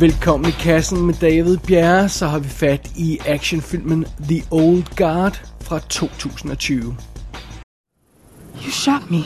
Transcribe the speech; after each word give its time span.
Velkommen 0.00 0.48
i 0.48 0.52
kassen 0.52 1.06
med 1.06 1.14
David 1.14 1.58
Bjerre, 1.58 2.08
så 2.08 2.26
har 2.26 2.38
vi 2.38 2.48
fat 2.48 2.90
i 2.96 3.18
actionfilmen 3.26 4.04
The 4.28 4.42
Old 4.50 4.96
Guard 4.96 5.40
fra 5.60 5.78
2020. 5.78 6.94
You 8.62 8.70
shot 8.70 9.10
me. 9.10 9.18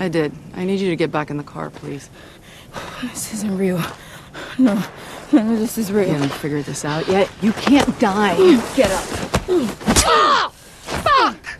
I 0.00 0.08
did. 0.08 0.32
I 0.56 0.64
need 0.64 0.80
you 0.80 0.90
to 0.90 0.96
get 0.96 1.10
back 1.10 1.30
in 1.30 1.38
the 1.38 1.46
car, 1.46 1.70
please. 1.70 2.10
This 3.02 3.34
isn't 3.34 3.58
real. 3.58 3.80
No, 4.58 4.78
none 5.32 5.52
of 5.52 5.58
this 5.58 5.78
is 5.78 5.90
real. 5.90 6.06
You 6.06 6.12
real. 6.12 6.12
haven't 6.12 6.32
figured 6.32 6.64
this 6.64 6.84
out 6.84 7.08
yet. 7.08 7.28
You 7.42 7.52
can't 7.52 7.98
die. 8.00 8.36
Get 8.76 8.90
up. 8.92 9.04
Fuck! 11.02 11.58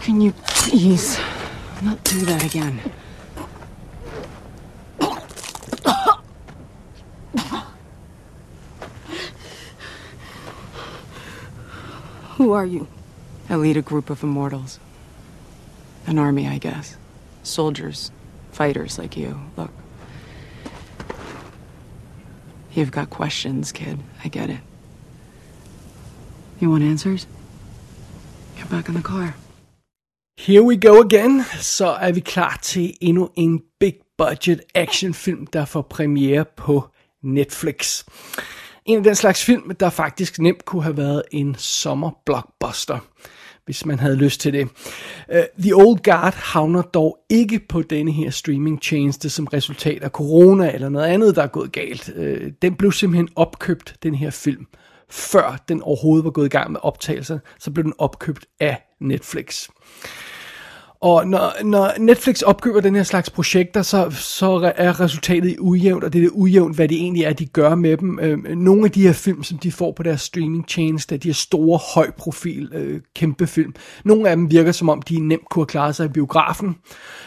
Can 0.00 0.22
you 0.22 0.32
please 0.46 1.20
not 1.82 2.02
do 2.04 2.24
that 2.24 2.44
again? 2.44 2.80
Who 12.36 12.52
are 12.52 12.66
you? 12.66 12.86
I 13.48 13.56
lead 13.56 13.78
a 13.78 13.82
group 13.82 14.10
of 14.10 14.22
immortals. 14.22 14.78
An 16.06 16.18
army, 16.18 16.46
I 16.46 16.58
guess. 16.58 16.96
Soldiers, 17.42 18.10
fighters 18.52 18.98
like 18.98 19.16
you. 19.16 19.40
Look. 19.56 19.70
You've 22.72 22.90
got 22.90 23.08
questions, 23.08 23.72
kid. 23.72 23.98
I 24.22 24.28
get 24.28 24.50
it. 24.50 24.60
You 26.60 26.68
want 26.70 26.84
answers? 26.84 27.26
Get 28.56 28.68
back 28.68 28.88
in 28.88 28.94
the 28.94 29.02
car. 29.02 29.34
Here 30.36 30.62
we 30.62 30.76
go 30.76 31.00
again, 31.00 31.44
så 31.60 31.86
er 31.86 32.12
vi 32.12 32.20
klar 32.20 32.58
til 32.62 32.94
endnu 33.00 33.28
en 33.36 33.62
big 33.80 33.94
budget 34.18 34.60
actionfilm, 34.74 35.46
der 35.46 35.64
får 35.64 35.82
premiere 35.82 36.44
på 36.56 36.88
Netflix. 37.22 38.04
En 38.86 38.98
af 38.98 39.04
den 39.04 39.14
slags 39.14 39.44
film, 39.44 39.74
der 39.74 39.90
faktisk 39.90 40.38
nemt 40.38 40.64
kunne 40.64 40.82
have 40.82 40.96
været 40.96 41.22
en 41.30 41.54
sommerblockbuster, 41.58 42.98
hvis 43.64 43.86
man 43.86 43.98
havde 43.98 44.16
lyst 44.16 44.40
til 44.40 44.52
det. 44.52 44.68
Uh, 45.32 45.38
The 45.62 45.74
Old 45.74 46.02
Guard 46.02 46.34
havner 46.34 46.82
dog 46.82 47.18
ikke 47.30 47.60
på 47.68 47.82
denne 47.82 48.12
her 48.12 48.30
streamingtjeneste 48.30 49.30
som 49.30 49.46
resultat 49.46 50.02
af 50.02 50.10
corona 50.10 50.74
eller 50.74 50.88
noget 50.88 51.06
andet, 51.06 51.36
der 51.36 51.42
er 51.42 51.46
gået 51.46 51.72
galt. 51.72 52.10
Uh, 52.16 52.50
den 52.62 52.74
blev 52.74 52.92
simpelthen 52.92 53.28
opkøbt, 53.36 53.96
den 54.02 54.14
her 54.14 54.30
film, 54.30 54.66
før 55.10 55.64
den 55.68 55.82
overhovedet 55.82 56.24
var 56.24 56.30
gået 56.30 56.46
i 56.46 56.48
gang 56.48 56.72
med 56.72 56.80
optagelser, 56.82 57.38
så 57.58 57.70
blev 57.70 57.84
den 57.84 57.94
opkøbt 57.98 58.46
af 58.60 58.82
Netflix. 59.00 59.68
Og 61.00 61.28
når, 61.28 61.64
når 61.64 61.92
Netflix 61.98 62.42
opkøber 62.42 62.80
den 62.80 62.96
her 62.96 63.02
slags 63.02 63.30
projekter, 63.30 63.82
så, 63.82 64.10
så 64.10 64.72
er 64.76 65.00
resultatet 65.00 65.56
ujævnt, 65.58 66.04
og 66.04 66.12
det 66.12 66.24
er 66.24 66.28
ujævnt, 66.32 66.76
hvad 66.76 66.88
det 66.88 66.96
egentlig 66.96 67.24
er, 67.24 67.32
de 67.32 67.46
gør 67.46 67.74
med 67.74 67.96
dem. 67.96 68.18
Øhm, 68.22 68.58
nogle 68.58 68.84
af 68.84 68.90
de 68.90 69.02
her 69.02 69.12
film, 69.12 69.42
som 69.42 69.58
de 69.58 69.72
får 69.72 69.92
på 69.92 70.02
deres 70.02 70.20
streamingtjeneste, 70.20 71.16
de 71.16 71.28
her 71.28 71.34
store, 71.34 71.80
høj 71.94 72.10
profil, 72.10 72.72
øh, 72.74 73.00
kæmpe 73.14 73.46
film, 73.46 73.74
nogle 74.04 74.28
af 74.28 74.36
dem 74.36 74.50
virker 74.50 74.72
som 74.72 74.88
om, 74.88 75.02
de 75.02 75.20
nemt 75.20 75.48
kunne 75.50 75.60
have 75.62 75.66
klaret 75.66 75.96
sig 75.96 76.06
i 76.06 76.08
biografen. 76.08 76.76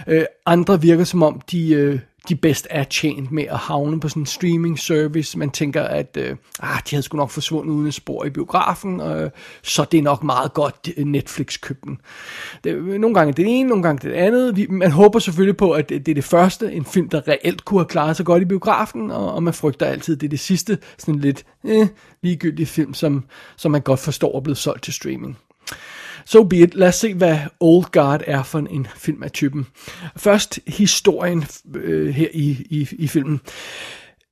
Øh, 0.08 0.24
andre 0.46 0.82
virker 0.82 1.04
som 1.04 1.24
om, 1.24 1.42
de, 1.52 1.70
øh, 1.70 2.00
de 2.30 2.36
bedst 2.36 2.68
er 2.70 2.84
tjent 2.84 3.32
med 3.32 3.44
at 3.44 3.58
havne 3.58 4.00
på 4.00 4.10
sådan 4.10 4.22
en 4.22 4.26
streaming 4.26 4.80
service. 4.80 5.38
Man 5.38 5.50
tænker, 5.50 5.84
at 5.84 6.18
øh, 6.18 6.36
ah, 6.60 6.80
de 6.90 6.96
havde 6.96 7.04
sgu 7.04 7.18
nok 7.18 7.30
forsvundet 7.30 7.74
uden 7.74 7.88
et 7.88 7.94
spor 7.94 8.26
i 8.26 8.30
biografen, 8.30 9.02
øh, 9.02 9.30
så 9.64 9.86
det 9.92 9.98
er 9.98 10.02
nok 10.02 10.24
meget 10.24 10.54
godt 10.54 10.90
øh, 10.98 11.06
Netflix 11.06 11.62
købten. 11.62 11.98
Det, 12.64 13.00
nogle 13.00 13.14
gange 13.14 13.34
det 13.34 13.50
det 13.50 13.60
ene, 13.60 13.70
nogle 13.70 13.84
gange 13.84 14.10
det 14.10 14.16
andet. 14.16 14.56
Vi, 14.56 14.68
man 14.70 14.92
håber 14.92 15.20
selvfølgelig 15.20 15.58
på, 15.58 15.72
at 15.72 15.90
det, 15.90 16.06
det 16.06 16.12
er 16.12 16.16
det 16.16 16.24
første, 16.24 16.72
en 16.74 16.86
film, 16.86 17.10
der 17.10 17.28
reelt 17.28 17.66
kunne 17.66 17.80
have 17.80 17.88
klaret 17.88 18.18
sig 18.18 18.26
godt 18.26 18.42
i 18.42 18.46
biografen, 18.46 19.12
og, 19.12 19.34
og 19.34 19.44
man 19.44 19.54
frygter 19.54 19.86
altid, 19.86 20.16
at 20.16 20.22
det 20.22 20.28
er 20.28 20.30
det 20.30 20.40
sidste, 20.40 20.78
sådan 20.98 21.20
lidt 21.20 21.46
eh, 21.64 21.88
ligegyldige 22.24 22.66
film, 22.66 22.94
som, 22.94 23.24
som 23.58 23.72
man 23.72 23.82
godt 23.82 24.00
forstår 24.00 24.38
er 24.38 24.42
blevet 24.42 24.58
solgt 24.58 24.84
til 24.84 24.94
streaming. 24.94 25.38
So 26.30 26.44
be 26.44 26.58
it. 26.58 26.76
Lad 26.76 26.88
os 26.88 26.96
se, 26.96 27.14
hvad 27.14 27.40
Old 27.60 27.86
Guard 27.92 28.22
er 28.28 28.44
for 28.44 28.60
en 28.60 28.88
film 28.96 29.24
af 29.24 29.32
typen. 29.32 29.68
Først 30.18 30.60
historien 30.68 31.46
øh, 31.76 32.14
her 32.14 32.28
i, 32.34 32.50
i, 32.70 32.88
i 32.92 33.08
filmen. 33.08 33.42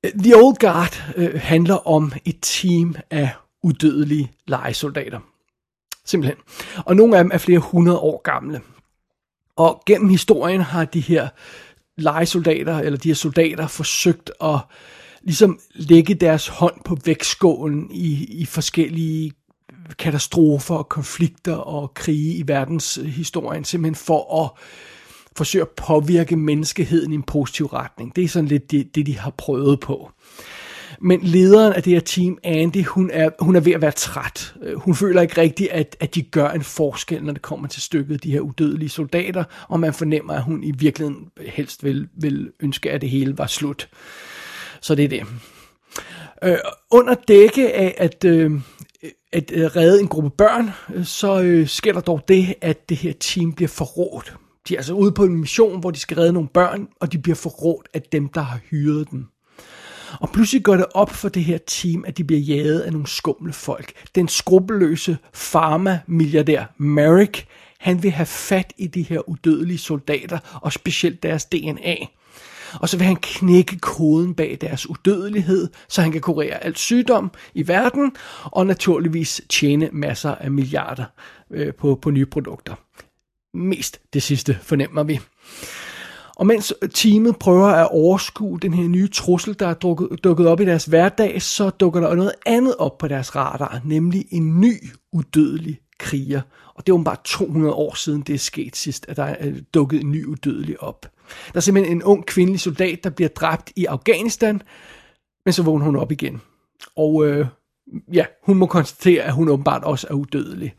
The 0.03 0.36
Old 0.36 0.56
Guard 0.59 1.03
øh, 1.16 1.41
handler 1.41 1.88
om 1.88 2.12
et 2.25 2.38
team 2.41 2.96
af 3.12 3.30
udødelige 3.63 4.31
legesoldater. 4.47 5.19
Simpelthen. 6.06 6.38
Og 6.86 6.96
nogle 6.96 7.18
af 7.18 7.24
dem 7.24 7.31
er 7.34 7.38
flere 7.38 7.59
hundrede 7.59 8.00
år 8.00 8.22
gamle. 8.24 8.62
Og 9.56 9.84
gennem 9.86 10.09
historien 10.09 10.62
har 10.62 10.86
de 10.86 11.00
her 11.00 11.28
legesoldater, 11.97 12.80
eller 12.80 13.00
de 13.00 13.09
her 13.09 13.16
soldater, 13.16 13.68
forsøgt 13.68 14.31
at 14.44 14.59
ligesom 15.22 15.59
lægge 15.74 16.16
deres 16.16 16.47
hånd 16.47 16.84
på 16.86 16.97
vægtskålen 17.06 17.91
i, 17.91 18.25
i 18.25 18.46
forskellige 18.46 19.31
katastrofer 20.00 20.75
og 20.75 20.90
konflikter 20.90 21.56
og 21.56 21.94
krige 21.94 22.36
i 22.36 22.48
verdenshistorien, 22.48 23.64
simpelthen 23.64 23.96
for 23.96 24.44
at 24.44 24.50
forsøge 25.38 25.62
at 25.62 25.70
påvirke 25.70 26.36
menneskeheden 26.36 27.12
i 27.12 27.16
en 27.16 27.24
positiv 27.24 27.66
retning. 27.66 28.16
Det 28.16 28.24
er 28.24 28.28
sådan 28.28 28.48
lidt 28.48 28.72
det, 28.72 28.96
det 28.96 29.06
de 29.06 29.18
har 29.18 29.34
prøvet 29.38 29.80
på. 29.80 30.12
Men 31.02 31.20
lederen 31.24 31.74
af 31.74 31.84
det 31.84 31.94
her 31.94 32.00
team, 32.00 32.38
Andy, 32.44 32.86
hun 32.86 33.09
er, 33.14 33.30
hun 33.40 33.56
er 33.56 33.59
ved 33.59 33.74
at 33.74 33.81
være 33.81 33.92
træt. 33.92 34.53
Øh, 34.62 34.75
hun 34.75 34.96
føler 34.96 35.22
ikke 35.22 35.42
rigtigt, 35.42 35.72
at, 35.72 35.98
at 36.00 36.16
de 36.16 36.22
gør 36.22 36.50
en 36.50 36.62
forskel, 36.62 37.24
når 37.24 37.34
det 37.34 37.42
kommer 37.42 37.68
til 37.68 37.81
stykket, 37.81 38.24
de 38.24 38.31
her 38.31 38.40
udødelige 38.40 38.90
soldater, 38.90 39.44
og 39.68 39.80
man 39.80 39.94
fornemmer, 39.94 40.34
at 40.34 40.44
hun 40.44 40.64
i 40.64 40.72
virkeligheden 40.72 41.28
helst 41.48 41.84
vil, 41.84 42.08
vil 42.14 42.52
ønske, 42.59 42.92
at 42.92 43.02
det 43.02 43.09
hele 43.09 43.38
var 43.38 43.48
slut. 43.48 43.90
Så 44.81 44.96
det 44.96 45.06
er 45.06 45.09
det. 45.09 45.24
Øh, 46.44 46.58
under 46.92 47.14
dække 47.28 47.74
af 47.74 47.96
at, 47.98 48.25
øh, 48.25 48.52
at 49.33 49.51
øh, 49.53 49.65
redde 49.65 50.01
en 50.01 50.07
gruppe 50.07 50.29
børn, 50.29 50.69
øh, 50.93 51.05
så 51.05 51.41
øh, 51.41 51.67
sker 51.67 51.93
der 51.93 52.01
dog 52.01 52.21
det, 52.27 52.55
at 52.61 52.89
det 52.89 52.97
her 52.97 53.13
team 53.19 53.53
bliver 53.53 53.69
forrådt. 53.69 54.35
De 54.67 54.73
er 54.73 54.77
altså 54.77 54.93
ude 54.93 55.11
på 55.11 55.23
en 55.23 55.35
mission, 55.35 55.79
hvor 55.79 55.91
de 55.91 55.99
skal 55.99 56.17
redde 56.17 56.33
nogle 56.33 56.49
børn, 56.49 56.88
og 56.99 57.11
de 57.11 57.17
bliver 57.17 57.35
forrådt 57.35 57.88
af 57.93 58.01
dem, 58.01 58.29
der 58.29 58.41
har 58.41 58.59
hyret 58.69 59.11
dem. 59.11 59.25
Og 60.21 60.29
pludselig 60.29 60.63
går 60.63 60.75
det 60.77 60.85
op 60.93 61.09
for 61.09 61.29
det 61.29 61.43
her 61.43 61.57
team, 61.57 62.03
at 62.07 62.17
de 62.17 62.23
bliver 62.23 62.41
jaget 62.41 62.79
af 62.79 62.91
nogle 62.91 63.07
skumle 63.07 63.53
folk. 63.53 63.91
Den 64.15 64.27
skrupelløse 64.27 65.17
farma-milliardær 65.33 66.63
Merrick, 66.77 67.45
han 67.79 68.03
vil 68.03 68.11
have 68.11 68.25
fat 68.25 68.73
i 68.77 68.88
de 68.88 69.01
her 69.01 69.29
udødelige 69.29 69.77
soldater, 69.77 70.59
og 70.61 70.73
specielt 70.73 71.23
deres 71.23 71.45
DNA. 71.45 71.95
Og 72.73 72.89
så 72.89 72.97
vil 72.97 73.07
han 73.07 73.16
knække 73.22 73.79
koden 73.79 74.33
bag 74.33 74.57
deres 74.61 74.89
udødelighed, 74.89 75.69
så 75.89 76.01
han 76.01 76.11
kan 76.11 76.22
kurere 76.22 76.63
alt 76.63 76.79
sygdom 76.79 77.31
i 77.53 77.67
verden, 77.67 78.11
og 78.44 78.67
naturligvis 78.67 79.41
tjene 79.50 79.89
masser 79.94 80.35
af 80.35 80.51
milliarder 80.51 81.06
øh, 81.51 81.73
på, 81.73 82.00
på 82.01 82.11
nye 82.11 82.25
produkter. 82.25 82.73
Mest 83.53 84.00
det 84.13 84.23
sidste 84.23 84.57
fornemmer 84.61 85.03
vi. 85.03 85.19
Og 86.38 86.47
mens 86.47 86.73
teamet 86.94 87.38
prøver 87.38 87.67
at 87.67 87.88
overskue 87.91 88.59
den 88.59 88.73
her 88.73 88.88
nye 88.88 89.07
trussel, 89.07 89.59
der 89.59 89.67
er 89.67 89.73
dukket, 89.73 90.23
dukket 90.23 90.47
op 90.47 90.61
i 90.61 90.66
deres 90.66 90.85
hverdag, 90.85 91.41
så 91.41 91.69
dukker 91.69 92.00
der 92.00 92.16
noget 92.16 92.31
andet 92.45 92.75
op 92.75 92.97
på 92.97 93.07
deres 93.07 93.35
radar, 93.35 93.81
nemlig 93.85 94.25
en 94.31 94.61
ny 94.61 94.73
udødelig 95.13 95.79
kriger. 96.00 96.41
Og 96.75 96.88
det 96.88 96.94
er 96.94 97.03
bare 97.03 97.17
200 97.23 97.73
år 97.73 97.95
siden, 97.95 98.22
det 98.22 98.35
er 98.35 98.39
sket 98.39 98.75
sidst, 98.75 99.06
at 99.09 99.17
der 99.17 99.23
er 99.23 99.47
øh, 99.47 99.61
dukket 99.73 100.01
en 100.01 100.11
ny 100.11 100.25
udødelig 100.25 100.83
op. 100.83 101.06
Der 101.47 101.57
er 101.57 101.59
simpelthen 101.59 101.97
en 101.97 102.03
ung 102.03 102.25
kvindelig 102.25 102.59
soldat, 102.59 103.03
der 103.03 103.09
bliver 103.09 103.29
dræbt 103.29 103.71
i 103.75 103.85
Afghanistan, 103.85 104.61
men 105.45 105.53
så 105.53 105.63
vågner 105.63 105.85
hun 105.85 105.95
op 105.95 106.11
igen. 106.11 106.41
Og 106.95 107.27
øh, 107.27 107.45
ja, 108.13 108.25
hun 108.44 108.57
må 108.57 108.65
konstatere, 108.65 109.24
at 109.24 109.33
hun 109.33 109.50
åbenbart 109.50 109.83
også 109.83 110.07
er 110.09 110.13
udødelig. 110.13 110.74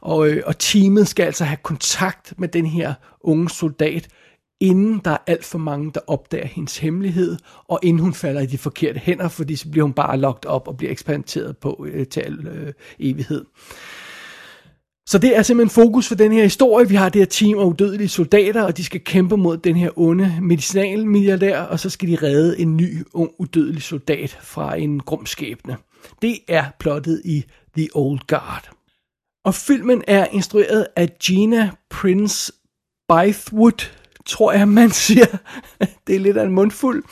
Og, 0.00 0.28
øh, 0.28 0.42
og 0.46 0.58
teamet 0.58 1.08
skal 1.08 1.24
altså 1.24 1.44
have 1.44 1.58
kontakt 1.62 2.34
med 2.38 2.48
den 2.48 2.66
her 2.66 2.94
unge 3.20 3.50
soldat, 3.50 4.08
inden 4.60 5.00
der 5.04 5.10
er 5.10 5.18
alt 5.26 5.44
for 5.44 5.58
mange, 5.58 5.92
der 5.94 6.00
opdager 6.06 6.46
hendes 6.46 6.78
hemmelighed, 6.78 7.36
og 7.68 7.80
inden 7.82 8.02
hun 8.02 8.14
falder 8.14 8.40
i 8.40 8.46
de 8.46 8.58
forkerte 8.58 8.98
hænder, 8.98 9.28
fordi 9.28 9.56
så 9.56 9.70
bliver 9.70 9.84
hun 9.84 9.92
bare 9.92 10.16
lagt 10.16 10.46
op 10.46 10.68
og 10.68 10.76
bliver 10.76 10.92
eksperimenteret 10.92 11.56
på 11.56 11.86
øh, 11.88 12.06
til 12.06 12.20
al 12.20 12.46
øh, 12.46 12.72
evighed. 12.98 13.44
Så 15.10 15.18
det 15.18 15.36
er 15.36 15.42
simpelthen 15.42 15.84
fokus 15.84 16.08
for 16.08 16.14
den 16.14 16.32
her 16.32 16.42
historie. 16.42 16.88
Vi 16.88 16.94
har 16.94 17.08
det 17.08 17.20
her 17.20 17.26
team 17.26 17.58
af 17.58 17.64
udødelige 17.64 18.08
soldater, 18.08 18.62
og 18.62 18.76
de 18.76 18.84
skal 18.84 19.00
kæmpe 19.00 19.36
mod 19.36 19.56
den 19.56 19.76
her 19.76 19.98
onde 19.98 20.38
medicinalmilliardær, 20.42 21.60
og 21.60 21.80
så 21.80 21.90
skal 21.90 22.08
de 22.08 22.16
redde 22.22 22.58
en 22.58 22.76
ny, 22.76 23.06
ung, 23.14 23.30
udødelig 23.38 23.82
soldat 23.82 24.38
fra 24.42 24.76
en 24.76 25.00
grum 25.00 25.26
skæbne. 25.26 25.76
Det 26.22 26.38
er 26.48 26.64
plottet 26.78 27.22
i 27.24 27.44
The 27.76 27.88
Old 27.94 28.20
Guard. 28.26 28.70
Og 29.44 29.54
filmen 29.54 30.02
er 30.06 30.26
instrueret 30.26 30.86
af 30.96 31.18
Gina 31.18 31.70
Prince 31.90 32.52
Bythewood, 33.08 33.90
tror 34.30 34.52
jeg, 34.52 34.68
man 34.68 34.90
siger. 34.90 35.26
det 36.06 36.16
er 36.16 36.20
lidt 36.20 36.36
af 36.36 36.44
en 36.44 36.52
mundfuld. 36.52 37.04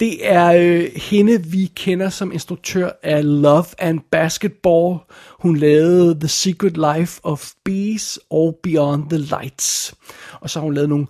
Det 0.00 0.28
er 0.28 0.52
øh, 0.58 0.90
hende, 0.96 1.42
vi 1.46 1.70
kender 1.74 2.08
som 2.08 2.32
instruktør 2.32 2.90
af 3.02 3.42
Love 3.42 3.64
and 3.78 4.00
Basketball. 4.10 4.98
Hun 5.40 5.56
lavede 5.56 6.20
The 6.20 6.28
Secret 6.28 6.96
Life 6.96 7.20
of 7.22 7.50
Bees 7.64 8.18
og 8.30 8.58
Beyond 8.62 9.10
the 9.10 9.18
Lights. 9.18 9.94
Og 10.40 10.50
så 10.50 10.58
har 10.58 10.64
hun 10.64 10.74
lavet 10.74 10.88
nogle 10.88 11.06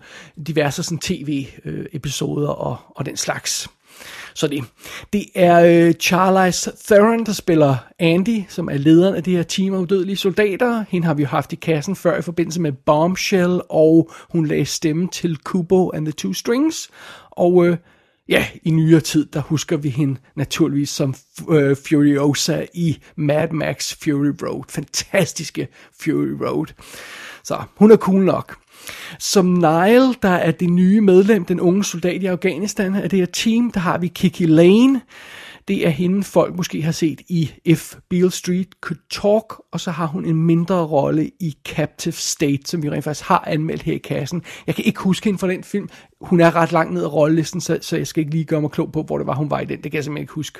diverse 0.47 0.83
sådan, 0.83 0.99
tv-episoder 0.99 2.51
øh, 2.51 2.67
og, 2.67 2.77
og 2.97 3.07
den 3.07 3.17
slags. 3.17 3.69
Så 4.39 4.47
det, 4.47 4.65
det 5.13 5.27
er 5.35 5.87
øh, 5.87 5.95
Charlize 5.95 6.73
Theron, 6.87 7.27
der 7.27 7.33
spiller 7.33 7.77
Andy, 7.99 8.43
som 8.49 8.69
er 8.69 8.77
lederen 8.77 9.15
af 9.15 9.23
det 9.23 9.33
her 9.33 9.43
team 9.43 9.75
af 9.75 9.79
udødelige 9.79 10.17
soldater. 10.17 10.85
Hende 10.89 11.07
har 11.07 11.15
vi 11.15 11.23
jo 11.23 11.29
haft 11.29 11.53
i 11.53 11.57
kassen 11.57 11.97
før 11.97 12.19
i 12.19 12.23
forbindelse 12.23 12.61
med 12.61 12.73
Bombshell, 12.73 13.61
og 13.69 14.11
hun 14.31 14.47
lagde 14.47 14.65
stemme 14.65 15.09
til 15.09 15.37
Kubo 15.37 15.91
and 15.91 16.07
the 16.07 16.13
Two 16.13 16.33
Strings. 16.33 16.91
Og 17.31 17.67
øh, 17.67 17.77
ja, 18.29 18.47
i 18.63 18.71
nyere 18.71 19.01
tid, 19.01 19.27
der 19.27 19.41
husker 19.41 19.77
vi 19.77 19.89
hende 19.89 20.21
naturligvis 20.37 20.91
som 20.91 21.15
øh, 21.51 21.77
Furiosa 21.77 22.67
i 22.75 22.99
Mad 23.17 23.49
Max 23.53 23.95
Fury 24.03 24.33
Road. 24.43 24.65
Fantastiske 24.69 25.69
Fury 26.01 26.47
Road. 26.47 26.67
Så 27.45 27.63
hun 27.77 27.91
er 27.91 27.97
cool 27.97 28.25
nok. 28.25 28.57
Som 29.19 29.47
Nile, 29.47 30.15
der 30.23 30.29
er 30.29 30.51
det 30.51 30.71
nye 30.71 31.01
medlem, 31.01 31.45
den 31.45 31.61
unge 31.61 31.85
soldat 31.85 32.23
i 32.23 32.27
Afghanistan 32.27 32.95
af 32.95 33.11
det 33.11 33.19
her 33.19 33.27
team, 33.27 33.71
der 33.71 33.81
har 33.81 33.99
vi 33.99 34.09
Kiki 34.09 34.47
Lane. 34.47 35.01
Det 35.69 35.87
er 35.87 35.91
hende, 35.91 36.25
folk 36.25 36.57
måske 36.57 36.83
har 36.83 36.93
set 36.93 37.21
i 37.29 37.51
If 37.65 37.95
Beale 38.11 38.31
Street 38.31 38.69
Could 38.81 38.99
Talk, 39.11 39.63
og 39.73 39.81
så 39.81 39.91
har 39.91 40.07
hun 40.07 40.25
en 40.25 40.37
mindre 40.37 40.87
rolle 40.87 41.31
i 41.41 41.57
Captive 41.69 42.13
State, 42.15 42.63
som 42.65 42.83
vi 42.83 42.91
rent 42.91 43.05
faktisk 43.05 43.29
har 43.29 43.45
anmeldt 43.47 43.83
her 43.83 43.93
i 43.93 43.99
kassen. 43.99 44.43
Jeg 44.67 44.75
kan 44.75 44.85
ikke 44.85 45.01
huske 45.01 45.25
hende 45.25 45.39
fra 45.39 45.49
den 45.49 45.65
film. 45.65 45.89
Hun 46.21 46.41
er 46.41 46.57
ret 46.57 46.73
langt 46.73 46.95
ned 46.95 47.03
ad 47.03 47.13
rollelisten, 47.13 47.61
så, 47.61 47.79
så 47.81 47.97
jeg 47.97 48.07
skal 48.07 48.21
ikke 48.21 48.31
lige 48.31 48.45
gøre 48.45 48.61
mig 48.61 48.71
klog 48.71 48.93
på, 48.93 49.03
hvor 49.03 49.19
det 49.19 49.27
var, 49.27 49.35
hun 49.35 49.51
var 49.51 49.61
i 49.61 49.65
den. 49.65 49.83
Det 49.83 49.91
kan 49.91 49.95
jeg 49.95 50.05
simpelthen 50.05 50.23
ikke 50.23 50.33
huske. 50.33 50.59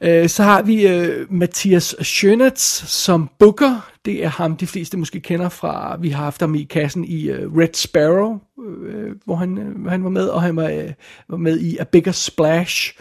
Øh, 0.00 0.28
så 0.28 0.42
har 0.42 0.62
vi 0.62 0.86
øh, 0.86 1.32
Mathias 1.32 1.94
Schönitz 1.94 2.86
som 2.86 3.30
Booker. 3.38 3.90
Det 4.04 4.24
er 4.24 4.28
ham, 4.28 4.56
de 4.56 4.66
fleste 4.66 4.96
måske 4.96 5.20
kender 5.20 5.48
fra, 5.48 5.96
vi 6.00 6.08
har 6.08 6.24
haft 6.24 6.40
ham 6.40 6.54
i 6.54 6.62
kassen 6.62 7.04
i 7.04 7.28
øh, 7.30 7.56
Red 7.56 7.74
Sparrow, 7.74 8.38
øh, 8.86 9.10
hvor 9.24 9.36
han, 9.36 9.58
øh, 9.58 9.86
han 9.86 10.04
var 10.04 10.10
med, 10.10 10.26
og 10.26 10.42
han 10.42 10.56
var, 10.56 10.68
øh, 10.68 10.92
var 11.28 11.36
med 11.36 11.58
i 11.60 11.76
A 11.76 11.84
Bigger 11.84 12.12
Splash 12.12 12.94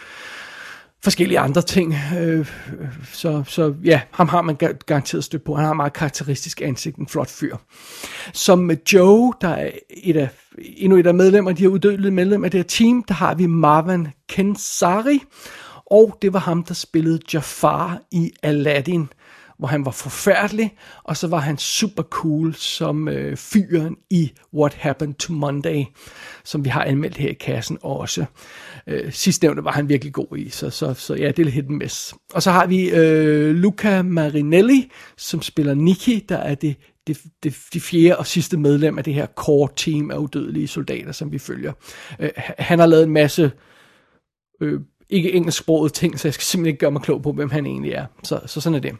forskellige 1.04 1.39
andre 1.39 1.62
ting. 1.62 1.95
Øh, 2.19 2.48
så, 3.13 3.44
så 3.48 3.74
ja, 3.83 4.01
ham 4.12 4.28
har 4.28 4.42
man 4.42 4.56
garanteret 4.86 5.24
stødt 5.24 5.44
på. 5.44 5.56
Han 5.56 5.66
har 5.66 5.74
meget 5.74 5.94
karakteristisk 5.94 6.62
ansigt, 6.62 6.98
en 6.98 7.07
flot 7.07 7.30
fyr. 7.30 7.57
Som 8.33 8.72
Joe, 8.94 9.33
der 9.42 9.50
er 9.50 9.72
et 9.90 10.18
af, 10.18 10.30
endnu 10.57 10.98
et 10.98 11.07
af 11.07 11.13
medlemmer, 11.13 11.51
de 11.51 11.62
her 11.62 11.69
uddødelige 11.69 12.12
medlemmer 12.12 12.48
af 12.48 12.51
det 12.51 12.57
her 12.57 12.66
team, 12.66 13.04
der 13.04 13.13
har 13.13 13.36
vi 13.36 13.45
Marvin 13.45 14.07
Kensari, 14.30 15.24
og 15.92 16.18
det 16.22 16.34
var 16.34 16.39
ham, 16.39 16.63
der 16.63 16.74
spillede 16.74 17.19
Jafar 17.34 18.01
i 18.12 18.31
Aladdin, 18.44 19.10
hvor 19.57 19.68
han 19.68 19.86
var 19.86 19.92
forfærdelig, 19.92 20.75
og 21.04 21.18
så 21.18 21.28
var 21.28 21.38
han 21.38 21.57
super 21.57 22.04
cool 22.04 22.54
som 22.54 23.07
øh, 23.07 23.38
fyren 23.38 23.95
i 24.10 24.31
What 24.54 24.74
Happened 24.74 25.13
to 25.13 25.34
Monday, 25.34 25.84
som 26.44 26.66
vi 26.66 26.69
har 26.69 26.84
anmeldt 26.84 27.18
her 27.18 27.30
i 27.30 27.34
kassen 27.34 27.78
også. 27.81 28.25
Øh, 28.88 29.13
nævnte 29.42 29.63
var 29.63 29.72
han 29.72 29.89
virkelig 29.89 30.13
god 30.13 30.38
i, 30.38 30.50
så, 30.50 30.69
så, 30.69 30.94
så 30.94 31.16
ja, 31.16 31.31
det 31.31 31.48
er 31.48 31.51
lidt 31.51 31.69
miss. 31.69 32.16
Og 32.33 32.44
så 32.44 32.51
har 32.51 32.68
vi 32.68 32.90
øh, 32.90 33.56
Luca 33.56 34.01
Marinelli, 34.01 34.92
som 35.18 35.42
spiller 35.42 35.74
Nicky, 35.74 36.25
der 36.30 36.38
er 36.38 36.56
det 36.56 36.75
det, 37.07 37.18
det, 37.44 37.57
det 37.74 37.81
fjerde 37.81 38.18
og 38.18 38.28
sidste 38.28 38.57
medlem 38.57 38.98
af 38.98 39.04
det 39.04 39.13
her 39.13 39.25
core 39.25 39.69
team 39.75 40.12
af 40.12 40.18
udødelige 40.18 40.68
soldater, 40.68 41.12
som 41.12 41.31
vi 41.31 41.40
følger. 41.40 41.74
Øh, 42.19 42.30
han 42.38 42.80
har 42.80 42.86
lavet 42.86 43.04
en 43.04 43.13
masse 43.13 43.51
øh, 44.62 44.81
ikke 45.09 45.33
engelsksproget 45.33 45.94
ting, 45.94 46.19
så 46.19 46.27
jeg 46.27 46.33
skal 46.33 46.44
simpelthen 46.44 46.68
ikke 46.71 46.80
gøre 46.80 46.92
mig 46.92 47.01
klog 47.01 47.21
på, 47.21 47.31
hvem 47.31 47.50
han 47.50 47.65
egentlig 47.65 47.92
er. 47.92 48.06
Så, 48.24 48.39
så 48.45 48.62
sådan 48.62 48.75
er 48.75 48.80
det. 48.80 48.95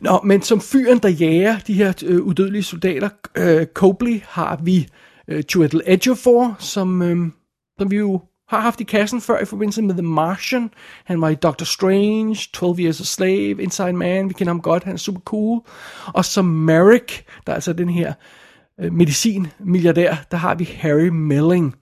Nå, 0.00 0.20
men 0.24 0.42
som 0.42 0.60
fyren, 0.60 0.98
der 0.98 1.08
jager 1.08 1.58
de 1.58 1.74
her 1.74 1.92
øh, 2.06 2.22
udødelige 2.22 2.62
soldater, 2.62 3.08
øh, 3.36 3.66
Copley, 3.66 4.20
har 4.24 4.60
vi 4.62 4.88
øh, 5.28 5.42
Chiwetel 5.42 5.82
Ejiofor, 5.86 6.56
som, 6.58 7.02
øh, 7.02 7.30
som 7.78 7.90
vi 7.90 7.96
jo 7.96 8.20
har 8.48 8.60
haft 8.60 8.80
i 8.80 8.84
kassen 8.84 9.20
før 9.20 9.40
i 9.40 9.44
forbindelse 9.44 9.82
med 9.82 9.94
The 9.94 10.02
Martian. 10.02 10.70
Han 11.04 11.20
var 11.20 11.28
i 11.28 11.34
Doctor 11.34 11.64
Strange, 11.64 12.36
12 12.52 12.78
Years 12.78 13.00
a 13.00 13.04
Slave, 13.04 13.62
Inside 13.62 13.92
Man, 13.92 14.28
vi 14.28 14.34
kender 14.34 14.52
ham 14.52 14.60
godt, 14.60 14.84
han 14.84 14.94
er 14.94 14.98
super 14.98 15.20
cool. 15.20 15.60
Og 16.06 16.24
som 16.24 16.44
Merrick, 16.44 17.24
der 17.46 17.52
er 17.52 17.54
altså 17.54 17.72
den 17.72 17.88
her 17.88 18.12
øh, 18.80 18.92
medicin-milliardær, 18.92 20.14
der 20.30 20.36
har 20.36 20.54
vi 20.54 20.64
Harry 20.64 21.08
Melling. 21.08 21.76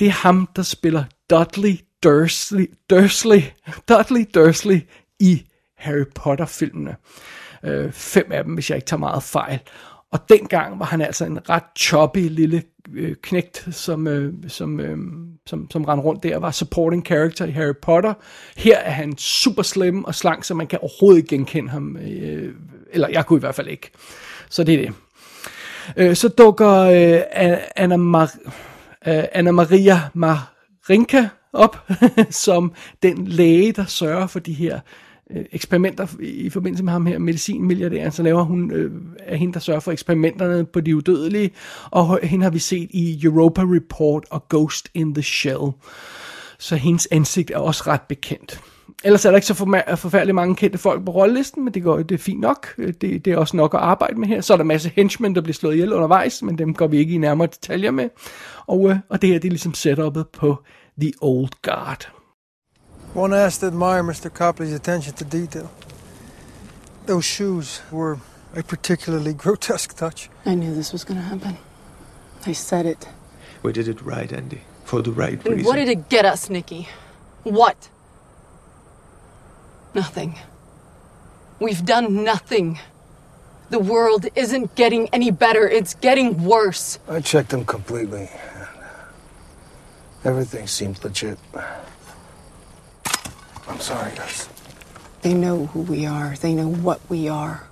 Det 0.00 0.08
er 0.08 0.12
ham, 0.12 0.48
der 0.56 0.62
spiller 0.62 1.04
Dudley 1.30 1.87
Dursley, 2.02 2.70
Dursley, 2.90 3.42
Dudley 3.88 4.24
Dursley 4.34 4.80
i 5.20 5.42
Harry 5.76 6.04
Potter-filmene. 6.14 6.96
Øh, 7.64 7.92
fem 7.92 8.32
af 8.32 8.44
dem, 8.44 8.54
hvis 8.54 8.70
jeg 8.70 8.76
ikke 8.76 8.86
tager 8.86 8.98
meget 8.98 9.22
fejl. 9.22 9.58
Og 10.12 10.28
dengang 10.28 10.78
var 10.78 10.84
han 10.84 11.00
altså 11.00 11.24
en 11.24 11.50
ret 11.50 11.62
choppy 11.78 12.18
lille 12.18 12.62
øh, 12.94 13.14
knægt, 13.22 13.68
som, 13.70 14.06
øh, 14.06 14.32
som, 14.48 14.80
øh, 14.80 14.98
som, 15.46 15.70
som 15.70 15.84
rendte 15.84 16.04
rundt 16.04 16.22
der 16.22 16.36
og 16.36 16.42
var 16.42 16.50
supporting 16.50 17.06
character 17.06 17.44
i 17.44 17.50
Harry 17.50 17.74
Potter. 17.82 18.14
Her 18.56 18.78
er 18.78 18.90
han 18.90 19.16
super 19.18 19.62
slim 19.62 20.04
og 20.04 20.14
slank, 20.14 20.44
så 20.44 20.54
man 20.54 20.66
kan 20.66 20.78
overhovedet 20.82 21.18
ikke 21.18 21.28
genkende 21.28 21.70
ham. 21.70 21.96
Øh, 21.96 22.54
eller 22.92 23.08
jeg 23.08 23.26
kunne 23.26 23.36
i 23.36 23.40
hvert 23.40 23.54
fald 23.54 23.68
ikke. 23.68 23.90
Så 24.50 24.64
det 24.64 24.74
er 24.74 24.78
det. 24.78 24.94
Øh, 25.96 26.16
så 26.16 26.28
dukker 26.28 26.72
øh, 26.72 27.60
Anna, 27.76 27.96
Mar- 27.96 28.50
øh, 29.06 29.24
Anna 29.32 29.50
Maria 29.50 30.00
Marinka 30.14 31.28
op 31.58 31.90
som 32.30 32.72
den 33.02 33.26
læge, 33.26 33.72
der 33.72 33.84
sørger 33.84 34.26
for 34.26 34.38
de 34.38 34.52
her 34.52 34.80
øh, 35.30 35.44
eksperimenter 35.52 36.06
i 36.20 36.50
forbindelse 36.50 36.84
med 36.84 36.92
ham 36.92 37.06
her, 37.06 37.18
medicinmilliardæren, 37.18 38.12
så 38.12 38.22
laver 38.22 38.42
hun, 38.42 38.72
øh, 38.72 38.92
er 39.18 39.36
hende, 39.36 39.54
der 39.54 39.60
sørger 39.60 39.80
for 39.80 39.92
eksperimenterne 39.92 40.66
på 40.66 40.80
de 40.80 40.96
udødelige, 40.96 41.50
og 41.90 42.18
hende 42.22 42.42
har 42.42 42.50
vi 42.50 42.58
set 42.58 42.88
i 42.90 43.20
Europa 43.24 43.62
Report 43.62 44.24
og 44.30 44.48
Ghost 44.48 44.88
in 44.94 45.14
the 45.14 45.22
Shell. 45.22 45.72
Så 46.58 46.76
hendes 46.76 47.08
ansigt 47.10 47.50
er 47.50 47.58
også 47.58 47.84
ret 47.86 48.02
bekendt. 48.02 48.60
Ellers 49.04 49.24
er 49.24 49.30
der 49.30 49.36
ikke 49.36 49.46
så 49.46 49.54
forfærdeligt 49.96 50.34
mange 50.34 50.56
kendte 50.56 50.78
folk 50.78 51.04
på 51.04 51.10
rollelisten, 51.12 51.64
men 51.64 51.74
det, 51.74 51.82
går, 51.82 51.96
det 52.02 52.14
er 52.14 52.18
fint 52.18 52.40
nok. 52.40 52.74
Øh, 52.78 52.94
det, 53.00 53.24
det 53.24 53.32
er 53.32 53.36
også 53.36 53.56
nok 53.56 53.74
at 53.74 53.80
arbejde 53.80 54.20
med 54.20 54.28
her. 54.28 54.40
Så 54.40 54.52
er 54.52 54.56
der 54.56 54.62
en 54.62 54.68
masse 54.68 54.92
henchmen, 54.96 55.34
der 55.34 55.40
bliver 55.40 55.54
slået 55.54 55.74
ihjel 55.74 55.92
undervejs, 55.92 56.42
men 56.42 56.58
dem 56.58 56.74
går 56.74 56.86
vi 56.86 56.98
ikke 56.98 57.14
i 57.14 57.18
nærmere 57.18 57.46
detaljer 57.46 57.90
med. 57.90 58.08
Og, 58.66 58.90
øh, 58.90 58.96
og 59.08 59.22
det 59.22 59.30
her 59.30 59.38
det 59.38 59.48
er 59.48 59.52
ligesom 59.52 59.74
setupet 59.74 60.28
på 60.28 60.62
the 60.98 61.14
old 61.20 61.62
guard. 61.62 62.06
One 63.14 63.30
has 63.30 63.58
to 63.58 63.66
admire 63.68 64.02
Mr. 64.02 64.32
Copley's 64.32 64.72
attention 64.72 65.14
to 65.14 65.24
detail. 65.24 65.70
Those 67.06 67.24
shoes 67.24 67.80
were 67.90 68.18
a 68.54 68.62
particularly 68.62 69.32
grotesque 69.44 69.96
touch. 69.96 70.28
I 70.44 70.54
knew 70.56 70.74
this 70.74 70.92
was 70.92 71.04
going 71.04 71.18
to 71.20 71.26
happen. 71.26 71.56
I 72.44 72.52
said 72.52 72.84
it. 72.84 73.08
We 73.62 73.72
did 73.72 73.88
it 73.88 74.02
right, 74.02 74.30
Andy. 74.30 74.62
For 74.84 75.00
the 75.00 75.12
right 75.12 75.34
and 75.44 75.46
reason. 75.46 75.64
What 75.64 75.76
did 75.76 75.88
it 75.88 76.08
get 76.08 76.24
us, 76.24 76.50
Nikki? 76.50 76.88
What? 77.44 77.88
Nothing. 79.94 80.38
We've 81.60 81.84
done 81.84 82.24
nothing. 82.24 82.78
The 83.70 83.78
world 83.78 84.26
isn't 84.34 84.74
getting 84.74 85.08
any 85.12 85.30
better, 85.30 85.68
it's 85.68 85.94
getting 85.94 86.44
worse. 86.44 86.98
I 87.08 87.20
checked 87.20 87.50
them 87.50 87.64
completely. 87.66 88.30
Everything 90.24 90.66
seemed 90.66 91.02
legit. 91.04 91.38
I'm 93.68 93.80
sorry, 93.80 94.12
guys. 94.14 94.48
They 95.22 95.34
know 95.34 95.66
who 95.66 95.80
we 95.80 96.06
are. 96.06 96.34
They 96.40 96.54
know 96.54 96.68
what 96.68 97.00
we 97.08 97.28
are. 97.28 97.66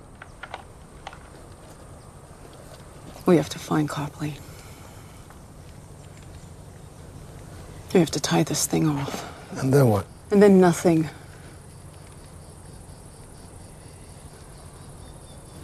We 3.25 3.35
have 3.37 3.49
to 3.49 3.59
find 3.59 3.89
Copley. 3.89 4.33
We 7.93 7.99
have 7.99 8.11
to 8.11 8.19
tie 8.19 8.43
this 8.43 8.65
thing 8.65 8.87
off. 8.87 9.25
And 9.59 9.73
then 9.73 9.89
what? 9.89 10.05
And 10.31 10.41
then 10.41 10.61
nothing. 10.61 11.09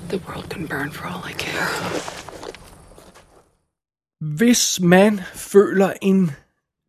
The 0.10 0.18
world 0.20 0.50
can 0.50 0.66
burn 0.66 0.92
for 0.92 1.08
all 1.08 1.24
I 1.24 1.34
care. 1.34 1.68
Hvis 4.20 4.80
man 4.82 5.20
føler 5.34 5.94
en 6.02 6.32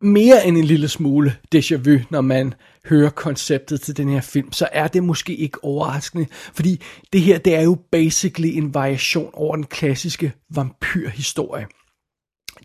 mere 0.05 0.47
end 0.47 0.57
en 0.57 0.63
lille 0.63 0.87
smule 0.87 1.35
déjà 1.55 1.75
vu, 1.75 1.99
når 2.09 2.21
man 2.21 2.53
hører 2.89 3.09
konceptet 3.09 3.81
til 3.81 3.97
den 3.97 4.09
her 4.09 4.21
film, 4.21 4.51
så 4.51 4.67
er 4.71 4.87
det 4.87 5.03
måske 5.03 5.35
ikke 5.35 5.63
overraskende, 5.63 6.25
fordi 6.53 6.81
det 7.13 7.21
her, 7.21 7.37
det 7.37 7.55
er 7.55 7.61
jo 7.61 7.77
basically 7.91 8.57
en 8.57 8.73
variation 8.73 9.29
over 9.33 9.55
den 9.55 9.65
klassiske 9.65 10.33
vampyrhistorie. 10.49 11.65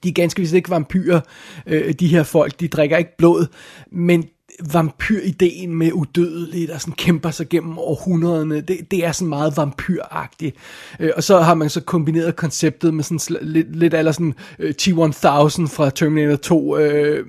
De 0.03 0.09
er 0.09 0.13
ganske 0.13 0.41
vist 0.41 0.55
ikke 0.55 0.71
vampyrer, 0.71 1.21
øh, 1.67 1.93
de 1.93 2.09
her 2.09 2.23
folk, 2.23 2.61
de 2.61 2.69
drikker 2.69 2.97
ikke 2.97 3.17
blod, 3.19 3.47
men 3.93 4.25
vampyrideen 4.73 5.75
med 5.75 5.93
udødelige, 5.93 6.67
der 6.67 6.79
sådan 6.79 6.95
kæmper 6.95 7.31
sig 7.31 7.49
gennem 7.49 7.79
århundrederne, 7.79 8.61
det, 8.61 8.91
det 8.91 9.05
er 9.05 9.13
sådan 9.13 9.29
meget 9.29 9.57
vampyragtigt. 9.57 10.57
Øh, 11.01 11.11
og 11.17 11.23
så 11.23 11.41
har 11.41 11.55
man 11.55 11.71
så 11.71 11.81
kombineret 11.81 12.37
konceptet 12.37 12.95
med 12.95 13.05
sådan 13.05 13.19
sl- 13.19 13.45
lidt, 13.45 13.77
lidt 13.77 13.95
aller 13.95 14.13
sådan 14.13 14.35
øh, 14.59 14.75
T-1000 14.83 15.67
fra 15.67 15.91
Terminator 15.91 16.37
2. 16.37 16.79
Øh, 16.79 17.27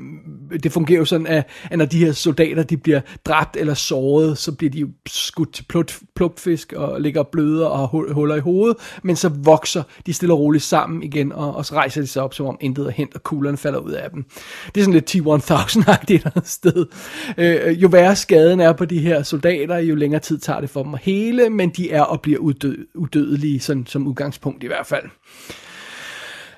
det 0.64 0.72
fungerer 0.72 1.00
jo 1.00 1.06
sådan, 1.06 1.28
at, 1.28 1.50
at 1.72 1.78
når 1.78 1.86
de 1.86 2.06
her 2.06 2.12
soldater, 2.12 2.64
de 2.64 2.78
bliver 2.78 3.02
dræbt 3.26 3.58
eller 3.58 3.74
såret, 3.74 4.38
så 4.38 4.52
bliver 4.52 4.72
de 4.72 4.88
skudt 5.08 5.54
til 5.54 5.64
plut, 5.64 6.00
plupfisk 6.16 6.74
og 6.74 7.02
ligger 7.02 7.24
bløder 7.24 7.66
og 7.66 7.80
har 7.80 8.14
huller 8.14 8.36
i 8.36 8.40
hovedet, 8.40 8.78
men 9.04 9.16
så 9.16 9.30
vokser 9.30 9.84
de 10.06 10.14
stille 10.14 10.34
og 10.34 10.40
roligt 10.40 10.64
sammen 10.64 11.04
igen, 11.04 11.32
og, 11.32 11.56
og 11.56 11.66
så 11.66 11.76
rejser 11.76 12.02
de 12.02 12.08
sig 12.08 12.24
op, 12.24 12.34
som 12.34 12.46
om 12.46 12.58
intet 12.62 12.88
er 12.88 12.92
hent, 12.92 13.16
og 13.16 13.24
kuglerne 13.24 13.58
falder 13.58 13.80
ud 13.80 13.92
af 13.92 14.10
dem. 14.10 14.26
Det 14.76 14.82
er 14.82 14.86
sådan 14.86 14.94
lidt 14.94 15.10
T-1000-agtigt 15.10 16.38
et 16.38 16.48
sted. 16.48 16.86
Øh, 17.38 17.82
jo 17.82 17.88
værre 17.88 18.16
skaden 18.16 18.60
er 18.60 18.74
på 18.74 18.86
de 18.86 19.00
her 19.00 19.24
soldater, 19.24 19.78
jo 19.78 19.96
længere 19.96 20.22
tid 20.22 20.38
tager 20.38 20.62
det 20.62 20.70
for 20.70 20.84
dem 20.84 20.94
at 20.94 21.00
hele, 21.04 21.50
men 21.50 21.70
de 21.70 21.92
er 21.92 22.02
og 22.02 22.22
bliver 22.22 22.40
uddø- 22.40 22.92
udødelige, 22.96 23.60
sådan, 23.60 23.86
som 23.86 24.08
udgangspunkt 24.08 24.64
i 24.64 24.68
hvert 24.68 24.88
fald. 24.88 25.06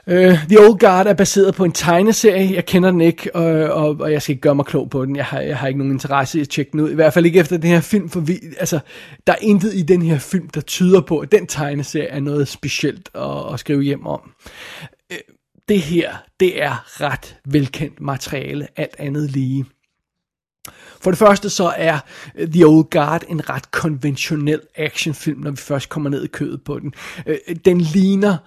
Uh, 0.08 0.48
The 0.50 0.60
Old 0.60 0.80
Guard 0.80 1.08
er 1.08 1.14
baseret 1.14 1.56
på 1.56 1.66
en 1.66 1.72
tegneserie. 1.72 2.54
Jeg 2.54 2.66
kender 2.66 2.92
den 2.92 3.02
ikke, 3.02 3.36
og, 3.36 3.46
og, 3.84 3.98
og 4.00 4.12
jeg 4.12 4.22
skal 4.22 4.34
ikke 4.34 4.42
gøre 4.42 4.56
mig 4.56 4.66
klog 4.66 4.90
på 4.90 5.06
den. 5.06 5.16
Jeg 5.16 5.26
har, 5.26 5.40
jeg 5.40 5.58
har 5.58 5.68
ikke 5.68 5.78
nogen 5.78 5.94
interesse 5.94 6.38
i 6.38 6.42
at 6.42 6.50
tjekke 6.50 6.72
den 6.72 6.80
ud. 6.80 6.92
I 6.92 6.96
hvert 6.96 7.14
fald 7.14 7.26
ikke 7.26 7.40
efter 7.40 7.58
den 7.58 7.70
her 7.70 7.82
film, 7.82 8.10
for 8.10 8.20
vi, 8.20 8.40
altså, 8.60 8.80
der 9.28 9.34
er 9.34 9.38
intet 9.42 9.74
i 9.74 9.82
den 9.82 10.02
her 10.02 10.18
film, 10.18 10.50
der 10.50 10.62
tyder 10.62 11.02
på, 11.02 11.20
at 11.20 11.32
den 11.32 11.48
tegneserie 11.48 12.08
er 12.08 12.20
noget 12.20 12.48
specielt 12.48 13.10
at, 13.16 13.54
at 13.54 13.60
skrive 13.60 13.82
hjem 13.82 14.08
om. 14.08 14.32
Uh, 15.12 15.18
det 15.70 15.82
her, 15.82 16.14
det 16.40 16.64
er 16.64 17.02
ret 17.02 17.36
velkendt 17.46 18.02
materiale, 18.02 18.68
alt 18.76 18.96
andet 19.00 19.32
lige. 19.32 19.66
For 21.02 21.12
det 21.12 21.18
første 21.18 21.50
så 21.50 21.74
er 21.78 22.00
The 22.38 22.66
Old 22.66 22.90
Guard 22.90 23.24
en 23.30 23.50
ret 23.50 23.72
konventionel 23.72 24.62
actionfilm, 24.76 25.40
når 25.40 25.52
vi 25.52 25.58
først 25.58 25.90
kommer 25.90 26.10
ned 26.10 26.24
i 26.24 26.28
kødet 26.28 26.64
på 26.64 26.80
den. 26.80 26.94
Øh, 27.26 27.38
den 27.66 27.82
ligner 27.82 28.38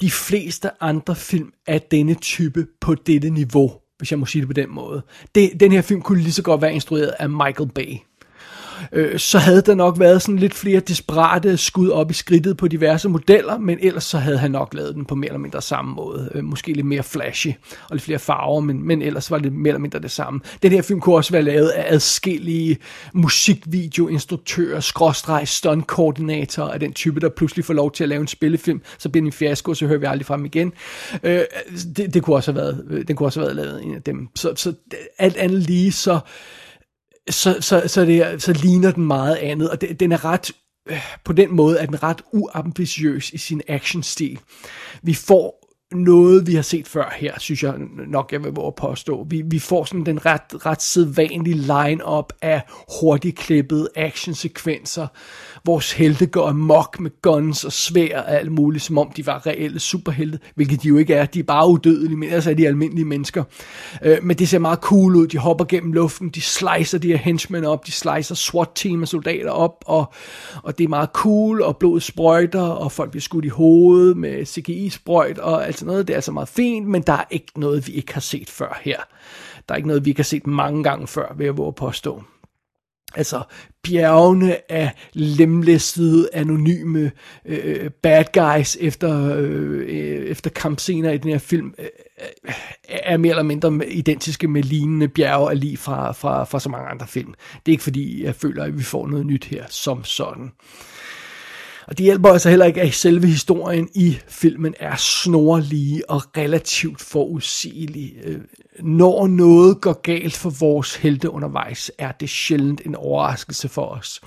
de 0.00 0.10
fleste 0.10 0.82
andre 0.82 1.16
film 1.16 1.52
af 1.66 1.82
denne 1.82 2.14
type 2.14 2.66
på 2.80 2.94
dette 2.94 3.30
niveau, 3.30 3.72
hvis 3.98 4.10
jeg 4.10 4.18
må 4.18 4.26
sige 4.26 4.42
det 4.42 4.48
på 4.48 4.52
den 4.52 4.70
måde. 4.74 5.02
Det, 5.34 5.60
den 5.60 5.72
her 5.72 5.82
film 5.82 6.02
kunne 6.02 6.22
lige 6.22 6.32
så 6.32 6.42
godt 6.42 6.62
være 6.62 6.74
instrueret 6.74 7.14
af 7.18 7.30
Michael 7.30 7.70
Bay 7.74 7.96
øh, 8.92 9.18
så 9.18 9.38
havde 9.38 9.62
der 9.62 9.74
nok 9.74 9.98
været 9.98 10.22
sådan 10.22 10.38
lidt 10.38 10.54
flere 10.54 10.80
desperate 10.80 11.56
skud 11.56 11.88
op 11.88 12.10
i 12.10 12.14
skridtet 12.14 12.56
på 12.56 12.68
diverse 12.68 13.08
modeller, 13.08 13.58
men 13.58 13.78
ellers 13.80 14.04
så 14.04 14.18
havde 14.18 14.38
han 14.38 14.50
nok 14.50 14.74
lavet 14.74 14.94
den 14.94 15.04
på 15.04 15.14
mere 15.14 15.28
eller 15.28 15.38
mindre 15.38 15.62
samme 15.62 15.94
måde. 15.94 16.30
Øh, 16.34 16.44
måske 16.44 16.72
lidt 16.72 16.86
mere 16.86 17.02
flashy 17.02 17.48
og 17.88 17.96
lidt 17.96 18.02
flere 18.02 18.18
farver, 18.18 18.60
men, 18.60 18.86
men 18.86 19.02
ellers 19.02 19.30
var 19.30 19.38
det 19.38 19.52
mere 19.52 19.68
eller 19.68 19.80
mindre 19.80 20.00
det 20.00 20.10
samme. 20.10 20.40
Den 20.62 20.72
her 20.72 20.82
film 20.82 21.00
kunne 21.00 21.16
også 21.16 21.32
være 21.32 21.42
lavet 21.42 21.68
af 21.68 21.94
adskillige 21.94 22.78
musikvideoinstruktører, 23.12 24.80
skråstreg, 24.80 25.48
stuntkoordinatorer 25.48 26.70
af 26.70 26.80
den 26.80 26.92
type, 26.92 27.20
der 27.20 27.28
pludselig 27.28 27.64
får 27.64 27.74
lov 27.74 27.92
til 27.92 28.04
at 28.04 28.08
lave 28.08 28.20
en 28.20 28.26
spillefilm, 28.26 28.82
så 28.98 29.08
bliver 29.08 29.22
den 29.22 29.28
en 29.28 29.32
fiasko, 29.32 29.74
så 29.74 29.86
hører 29.86 29.98
vi 29.98 30.06
aldrig 30.06 30.26
fra 30.26 30.36
dem 30.36 30.44
igen. 30.44 30.72
Øh, 31.22 31.40
det, 31.96 32.14
det 32.14 32.22
kunne 32.22 32.36
også 32.36 32.52
have 32.52 32.62
været, 32.62 32.84
øh, 32.90 33.08
den 33.08 33.16
kunne 33.16 33.26
også 33.26 33.40
have 33.40 33.46
været 33.46 33.56
lavet 33.56 33.84
en 33.84 33.94
af 33.94 34.02
dem. 34.02 34.28
Så, 34.36 34.52
så 34.56 34.72
alt 35.18 35.36
andet 35.36 35.62
lige, 35.62 35.92
så 35.92 36.20
så, 37.30 37.56
så, 37.60 37.82
så, 37.86 38.04
det, 38.04 38.42
så 38.42 38.52
ligner 38.52 38.90
den 38.90 39.06
meget 39.06 39.36
andet, 39.36 39.70
og 39.70 39.80
det, 39.80 40.00
den 40.00 40.12
er 40.12 40.24
ret, 40.24 40.52
øh, 40.88 41.00
på 41.24 41.32
den 41.32 41.52
måde 41.52 41.78
er 41.78 41.86
den 41.86 42.02
ret 42.02 42.22
uambitiøs 42.32 43.30
i 43.30 43.38
sin 43.38 43.62
actionstil. 43.68 44.38
Vi 45.02 45.14
får 45.14 45.60
noget, 45.94 46.46
vi 46.46 46.54
har 46.54 46.62
set 46.62 46.88
før 46.88 47.14
her, 47.16 47.38
synes 47.38 47.62
jeg 47.62 47.74
nok, 48.06 48.32
jeg 48.32 48.44
vil 48.44 48.52
våge 48.52 48.66
at 48.66 48.74
påstå. 48.74 49.24
Vi, 49.24 49.42
vi 49.46 49.58
får 49.58 49.84
sådan 49.84 50.06
den 50.06 50.26
ret, 50.26 50.66
ret 50.66 50.82
sædvanlige 50.82 51.56
line-up 51.56 52.32
af 52.42 52.62
hurtigt 53.00 53.38
klippede 53.38 53.88
actionsekvenser. 53.96 55.06
Vores 55.64 55.92
helte 55.92 56.26
går 56.26 56.48
amok 56.48 57.00
med 57.00 57.10
guns 57.22 57.64
og 57.64 57.72
svær 57.72 58.22
og 58.22 58.30
alt 58.30 58.52
muligt, 58.52 58.84
som 58.84 58.98
om 58.98 59.10
de 59.16 59.26
var 59.26 59.46
reelle 59.46 59.80
superhelte, 59.80 60.38
hvilket 60.54 60.82
de 60.82 60.88
jo 60.88 60.96
ikke 60.96 61.14
er. 61.14 61.24
De 61.24 61.38
er 61.38 61.42
bare 61.42 61.68
udødelige, 61.68 62.16
men 62.16 62.28
ellers 62.28 62.46
er 62.46 62.54
de 62.54 62.66
almindelige 62.66 63.04
mennesker. 63.04 63.44
Øh, 64.02 64.18
men 64.22 64.38
det 64.38 64.48
ser 64.48 64.58
meget 64.58 64.78
cool 64.78 65.16
ud. 65.16 65.26
De 65.26 65.38
hopper 65.38 65.64
gennem 65.64 65.92
luften, 65.92 66.28
de 66.28 66.40
slicer 66.40 66.98
de 66.98 67.08
her 67.08 67.16
henchmen 67.16 67.64
op, 67.64 67.86
de 67.86 67.92
slicer 67.92 68.34
SWAT-team 68.34 69.02
af 69.02 69.08
soldater 69.08 69.50
op, 69.50 69.84
og, 69.86 70.12
og 70.62 70.78
det 70.78 70.84
er 70.84 70.88
meget 70.88 71.10
cool, 71.12 71.62
og 71.62 71.76
blodet 71.76 72.02
sprøjter, 72.02 72.62
og 72.62 72.92
folk 72.92 73.10
bliver 73.10 73.22
skudt 73.22 73.44
i 73.44 73.48
hovedet 73.48 74.16
med 74.16 74.46
CGI-sprøjt, 74.46 75.38
og 75.38 75.66
alt 75.66 75.78
sådan 75.78 75.86
noget. 75.86 76.08
Det 76.08 76.14
er 76.14 76.18
altså 76.18 76.32
meget 76.32 76.48
fint, 76.48 76.88
men 76.88 77.02
der 77.02 77.12
er 77.12 77.24
ikke 77.30 77.60
noget, 77.60 77.86
vi 77.86 77.92
ikke 77.92 78.12
har 78.14 78.20
set 78.20 78.50
før 78.50 78.80
her. 78.82 78.98
Der 79.68 79.74
er 79.74 79.76
ikke 79.76 79.88
noget, 79.88 80.04
vi 80.04 80.10
ikke 80.10 80.18
har 80.18 80.24
set 80.24 80.46
mange 80.46 80.82
gange 80.82 81.06
før, 81.06 81.34
vil 81.36 81.44
jeg 81.44 81.56
våge 81.56 81.68
at 81.68 81.74
påstå. 81.74 82.22
Altså 83.14 83.42
bjergene 83.82 84.72
af 84.72 84.92
lemlæstede, 85.12 86.28
anonyme 86.32 87.12
øh, 87.44 87.90
bad 87.90 88.24
guys 88.32 88.76
efter, 88.80 89.36
øh, 89.36 89.80
øh, 89.80 90.26
efter 90.26 90.50
kampscener 90.50 91.10
i 91.10 91.18
den 91.18 91.30
her 91.30 91.38
film 91.38 91.74
øh, 91.78 91.86
er 92.88 93.16
mere 93.16 93.30
eller 93.30 93.42
mindre 93.42 93.88
identiske 93.88 94.48
med 94.48 94.62
lignende 94.62 95.08
bjerge 95.08 95.50
af 95.50 95.60
lige 95.60 95.76
fra, 95.76 96.12
fra, 96.12 96.44
fra 96.44 96.60
så 96.60 96.68
mange 96.68 96.88
andre 96.88 97.06
film. 97.06 97.34
Det 97.66 97.72
er 97.72 97.74
ikke 97.74 97.82
fordi, 97.82 98.24
jeg 98.24 98.34
føler, 98.34 98.64
at 98.64 98.78
vi 98.78 98.82
får 98.82 99.06
noget 99.06 99.26
nyt 99.26 99.44
her 99.44 99.64
som 99.68 100.04
sådan. 100.04 100.44
Øh, 100.44 100.50
og 101.90 101.98
det 101.98 102.04
hjælper 102.04 102.28
altså 102.28 102.48
heller 102.48 102.66
ikke, 102.66 102.80
at 102.80 102.94
selve 102.94 103.26
historien 103.26 103.88
i 103.94 104.18
filmen 104.28 104.74
er 104.80 104.96
snorlige 104.96 106.10
og 106.10 106.22
relativt 106.36 107.00
forudsigelig. 107.00 108.14
Øh, 108.24 108.40
når 108.80 109.26
noget 109.26 109.80
går 109.80 110.00
galt 110.00 110.36
for 110.36 110.50
vores 110.50 110.94
helte 110.94 111.30
undervejs, 111.30 111.90
er 111.98 112.12
det 112.12 112.30
sjældent 112.30 112.80
en 112.86 112.94
overraskelse 112.94 113.68
for 113.68 113.86
os. 113.86 114.20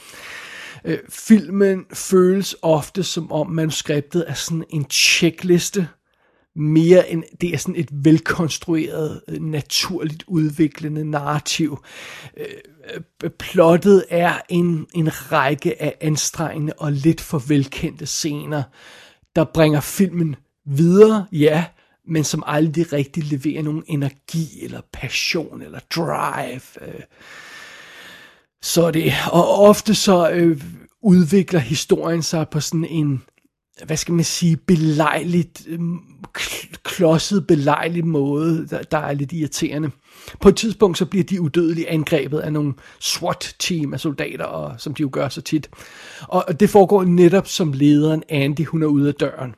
Øh, 0.86 0.98
filmen 1.10 1.86
føles 1.94 2.56
ofte 2.62 3.04
som 3.04 3.32
om 3.32 3.50
manuskriptet 3.50 4.26
er 4.28 4.34
sådan 4.34 4.64
en 4.70 4.86
checkliste, 4.92 5.88
mere 6.56 7.12
end 7.12 7.24
det 7.42 7.54
er 7.54 7.58
sådan 7.58 7.76
et 7.76 7.90
velkonstrueret, 7.92 9.22
øh, 9.28 9.42
naturligt 9.42 10.24
udviklende 10.28 11.06
narrativ. 11.06 11.84
Øh, 12.38 12.46
øh, 13.24 13.30
plottet 13.30 14.06
er 14.10 14.42
en, 14.50 14.86
en 14.94 15.32
række 15.32 15.82
af 15.82 15.98
anstrengende 16.02 16.74
og 16.78 16.92
lidt 16.92 17.22
for 17.22 17.40
velkendte 17.40 18.06
scener, 18.06 18.64
der 19.36 19.44
bringer 19.44 19.82
filmen 19.82 20.36
videre, 20.66 21.26
ja, 21.32 21.66
men 22.08 22.24
som 22.24 22.44
aldrig 22.46 22.94
rigtig 22.94 23.24
leverer 23.24 23.62
nogen 23.62 23.84
energi, 23.88 24.64
eller 24.64 24.82
passion, 24.94 25.62
eller 25.62 25.80
drive. 25.96 26.88
Øh. 26.88 27.02
Så 28.62 28.92
det, 28.92 29.14
og 29.32 29.60
ofte 29.60 29.96
så 29.96 30.30
øh, 30.30 30.62
udvikler 31.02 31.60
historien 31.60 32.24
sig 32.24 32.50
på 32.50 32.60
sådan 32.60 32.86
en, 32.86 33.24
hvad 33.86 33.98
skal 33.98 34.14
man 34.14 34.26
sige, 34.26 34.58
belejligt, 34.58 35.68
øh, 35.68 35.80
klodset 36.84 37.48
belejlig 37.48 38.06
måde, 38.06 38.68
der, 38.68 38.84
der 38.84 38.98
er 38.98 39.14
lidt 39.14 39.32
irriterende. 39.32 39.92
På 40.42 40.50
et 40.50 40.56
tidspunkt 40.56 40.98
så 40.98 41.06
bliver 41.06 41.24
de 41.24 41.42
udødelige 41.42 41.90
angrebet 41.90 42.40
af 42.40 42.54
nogle 42.54 42.74
SWAT-team 43.00 43.94
af 43.94 44.00
soldater, 44.00 44.46
og, 44.46 44.74
som 44.78 44.94
de 44.94 45.02
jo 45.02 45.10
gør 45.12 45.30
så 45.30 45.42
tit. 45.42 45.70
Og 46.22 46.60
det 46.60 46.70
foregår 46.70 47.04
netop 47.04 47.48
som 47.48 47.74
lederen 47.74 48.24
Andy, 48.30 48.66
hun 48.66 48.84
er 48.84 48.88
ude 48.88 49.08
af 49.08 49.14
døren. 49.14 49.56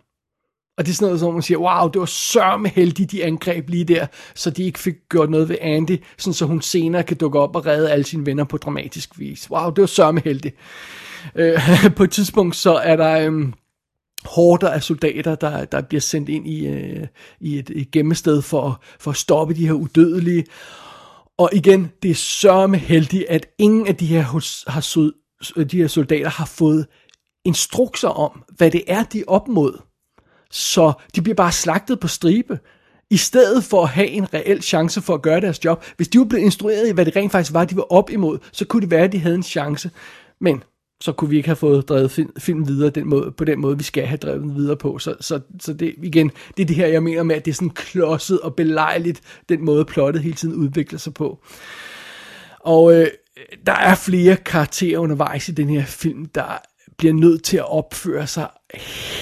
Og 0.78 0.86
det 0.86 0.92
er 0.92 0.96
sådan 0.96 1.06
noget, 1.06 1.20
som 1.20 1.34
man 1.34 1.42
siger, 1.42 1.58
wow, 1.58 1.90
det 1.90 2.00
var 2.00 2.06
sørme 2.06 2.70
heldigt, 2.70 3.12
de 3.12 3.24
angreb 3.24 3.70
lige 3.70 3.86
der, 3.86 4.08
så 4.36 4.50
de 4.50 4.64
ikke 4.64 4.80
fik 4.80 4.96
gjort 5.10 5.30
noget 5.30 5.50
ved 5.50 5.58
Andy, 5.62 6.04
sådan 6.18 6.34
så 6.34 6.46
hun 6.46 6.62
senere 6.62 7.04
kan 7.04 7.18
dukke 7.18 7.40
op 7.40 7.56
og 7.56 7.66
redde 7.66 7.92
alle 7.92 8.06
sine 8.06 8.26
venner 8.26 8.44
på 8.44 8.58
dramatisk 8.58 9.20
vis. 9.20 9.52
Wow, 9.52 9.70
det 9.70 9.82
var 9.82 9.88
sørme 9.88 10.22
heldigt. 10.24 10.56
Øh, 11.36 11.60
på 11.98 12.04
et 12.04 12.12
tidspunkt 12.12 12.56
så 12.56 12.74
er 12.74 12.96
der... 12.96 13.32
Øh, 13.32 13.46
hårder 14.28 14.70
af 14.70 14.84
soldater, 14.84 15.36
der, 15.36 15.66
der 15.66 15.82
bliver 15.82 16.02
sendt 16.02 16.30
ind 16.30 16.48
i, 16.48 16.68
øh, 16.68 17.08
i 17.40 17.60
et, 17.60 17.72
et 17.76 17.92
gemmested 17.92 18.42
for, 18.42 18.82
for 19.00 19.12
at 19.12 19.18
stoppe 19.18 19.54
de 19.54 19.66
her 19.66 19.74
udødelige. 19.74 20.46
Og 21.38 21.50
igen, 21.54 21.92
det 22.04 22.12
er 22.12 22.16
sørme 22.16 22.78
heldigt, 22.78 23.26
at 23.30 23.48
ingen 23.58 23.88
af 23.88 23.96
de 23.96 24.06
her, 24.06 24.22
har, 24.72 25.12
de 25.64 25.78
her 25.78 25.88
soldater 25.88 26.30
har 26.30 26.46
fået 26.46 26.88
instrukser 27.46 28.10
om, 28.10 28.44
hvad 28.58 28.72
det 28.72 28.84
er, 28.88 29.04
de 29.04 29.20
er 29.20 29.24
op 29.28 29.48
mod. 29.48 29.82
Så 30.52 30.94
de 31.16 31.22
bliver 31.22 31.36
bare 31.36 31.52
slagtet 31.52 32.00
på 32.00 32.08
stribe 32.08 32.60
i 33.10 33.18
stedet 33.18 33.64
for 33.64 33.84
at 33.84 33.90
have 33.90 34.08
en 34.08 34.34
reel 34.34 34.62
chance 34.62 35.02
for 35.02 35.14
at 35.14 35.22
gøre 35.22 35.42
deres 35.42 35.66
job. 35.66 35.86
Hvis 35.96 36.08
de 36.08 36.20
var 36.20 36.26
blevet 36.26 36.44
instrueret 36.44 36.90
i, 36.90 36.92
hvad 36.92 37.06
det 37.06 37.16
rent 37.16 37.32
faktisk 37.32 37.54
var, 37.54 37.66
de 37.66 37.76
var 37.76 37.94
op 37.94 38.10
imod, 38.10 38.40
så 38.52 38.66
kunne 38.66 38.82
det 38.82 38.92
være, 38.92 39.04
at 39.04 39.12
de 39.12 39.20
havde 39.20 39.36
en 39.36 39.44
chance. 39.44 39.92
Men 40.42 40.64
så 41.02 41.12
kunne 41.12 41.30
vi 41.30 41.38
ikke 41.38 41.50
have 41.50 41.56
fået 41.56 41.90
drevet 41.90 42.12
film, 42.12 42.32
film 42.40 42.68
videre 42.68 42.90
den 42.90 43.10
måde, 43.10 43.32
på 43.32 43.46
den 43.46 43.60
måde, 43.62 43.78
vi 43.78 43.84
skal 43.84 44.06
have 44.06 44.18
drevet 44.18 44.42
den 44.42 44.56
videre 44.56 44.78
på. 44.78 45.00
Så, 45.00 45.16
så, 45.22 45.40
så 45.62 45.74
det, 45.74 45.96
igen, 46.04 46.32
det 46.58 46.64
er 46.64 46.68
det 46.68 46.76
her, 46.76 46.88
jeg 46.88 47.04
mener 47.04 47.24
med, 47.24 47.36
at 47.36 47.46
det 47.46 47.52
er 47.52 47.56
sådan 47.56 47.70
klodset 47.70 48.40
og 48.40 48.56
belejligt, 48.56 49.22
den 49.50 49.66
måde 49.66 49.86
plottet 49.86 50.24
hele 50.24 50.36
tiden 50.36 50.56
udvikler 50.56 51.00
sig 51.00 51.14
på. 51.14 51.44
Og 52.60 52.94
øh, 52.94 53.08
der 53.66 53.74
er 53.74 53.96
flere 53.96 54.36
karakterer 54.36 55.00
undervejs 55.00 55.50
i 55.50 55.52
den 55.52 55.70
her 55.70 55.86
film, 55.86 56.26
der 56.26 56.62
bliver 56.98 57.14
nødt 57.14 57.44
til 57.44 57.58
at 57.58 57.72
opføre 57.72 58.28
sig 58.28 58.48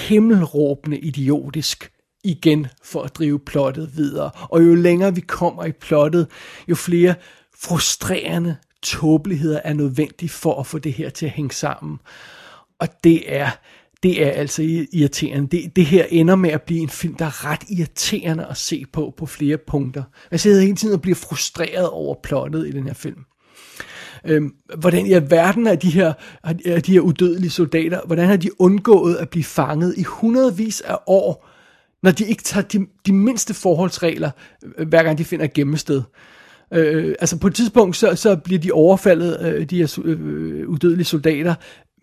himmelråbende 0.08 0.98
idiotisk 0.98 1.90
igen 2.24 2.66
for 2.84 3.02
at 3.02 3.16
drive 3.16 3.38
plottet 3.38 3.96
videre. 3.96 4.30
Og 4.50 4.64
jo 4.64 4.74
længere 4.74 5.14
vi 5.14 5.20
kommer 5.20 5.64
i 5.64 5.72
plottet, 5.72 6.26
jo 6.68 6.74
flere 6.74 7.14
frustrerende 7.58 8.56
tåbeligheder 8.84 9.60
er 9.64 9.72
nødvendige 9.72 10.28
for 10.28 10.60
at 10.60 10.66
få 10.66 10.78
det 10.78 10.92
her 10.92 11.10
til 11.10 11.26
at 11.26 11.32
hænge 11.32 11.52
sammen. 11.52 11.98
Og 12.78 12.88
det 13.04 13.36
er, 13.36 13.50
det 14.02 14.26
er 14.26 14.30
altså 14.30 14.62
irriterende. 14.92 15.48
Det, 15.48 15.76
det 15.76 15.86
her 15.86 16.04
ender 16.10 16.34
med 16.36 16.50
at 16.50 16.62
blive 16.62 16.80
en 16.80 16.88
film, 16.88 17.14
der 17.14 17.24
er 17.24 17.44
ret 17.44 17.62
irriterende 17.70 18.46
at 18.46 18.56
se 18.56 18.84
på 18.92 19.14
på 19.16 19.26
flere 19.26 19.58
punkter. 19.66 20.02
Jeg 20.30 20.40
sidder 20.40 20.60
hele 20.60 20.76
tiden 20.76 20.94
og 20.94 21.02
bliver 21.02 21.14
frustreret 21.14 21.88
over 21.88 22.14
plottet 22.22 22.68
i 22.68 22.70
den 22.70 22.86
her 22.86 22.94
film. 22.94 23.24
Øhm, 24.24 24.54
hvordan 24.78 25.06
i 25.06 25.30
verden 25.30 25.66
er 25.66 25.74
de 25.74 25.90
her, 25.90 26.12
er 26.64 26.80
de 26.80 26.92
her 26.92 27.00
udødelige 27.00 27.50
soldater, 27.50 28.00
hvordan 28.06 28.28
har 28.28 28.36
de 28.36 28.60
undgået 28.60 29.16
at 29.16 29.28
blive 29.28 29.44
fanget 29.44 29.94
i 29.96 30.02
hundredvis 30.02 30.80
af 30.80 30.96
år, 31.06 31.48
når 32.02 32.10
de 32.10 32.26
ikke 32.26 32.42
tager 32.42 32.66
de, 32.66 32.86
de 33.06 33.12
mindste 33.12 33.54
forholdsregler, 33.54 34.30
øh, 34.78 34.88
hver 34.88 35.02
gang 35.02 35.18
de 35.18 35.24
finder 35.24 35.44
et 35.44 35.52
gemmested. 35.52 36.02
Øh, 36.72 37.14
altså 37.20 37.38
på 37.38 37.46
et 37.46 37.54
tidspunkt, 37.54 37.96
så, 37.96 38.14
så 38.14 38.36
bliver 38.36 38.60
de 38.60 38.72
overfaldet, 38.72 39.38
øh, 39.42 39.70
de 39.70 39.78
her 39.78 39.98
øh, 40.04 40.68
udødelige 40.68 41.04
soldater, 41.04 41.54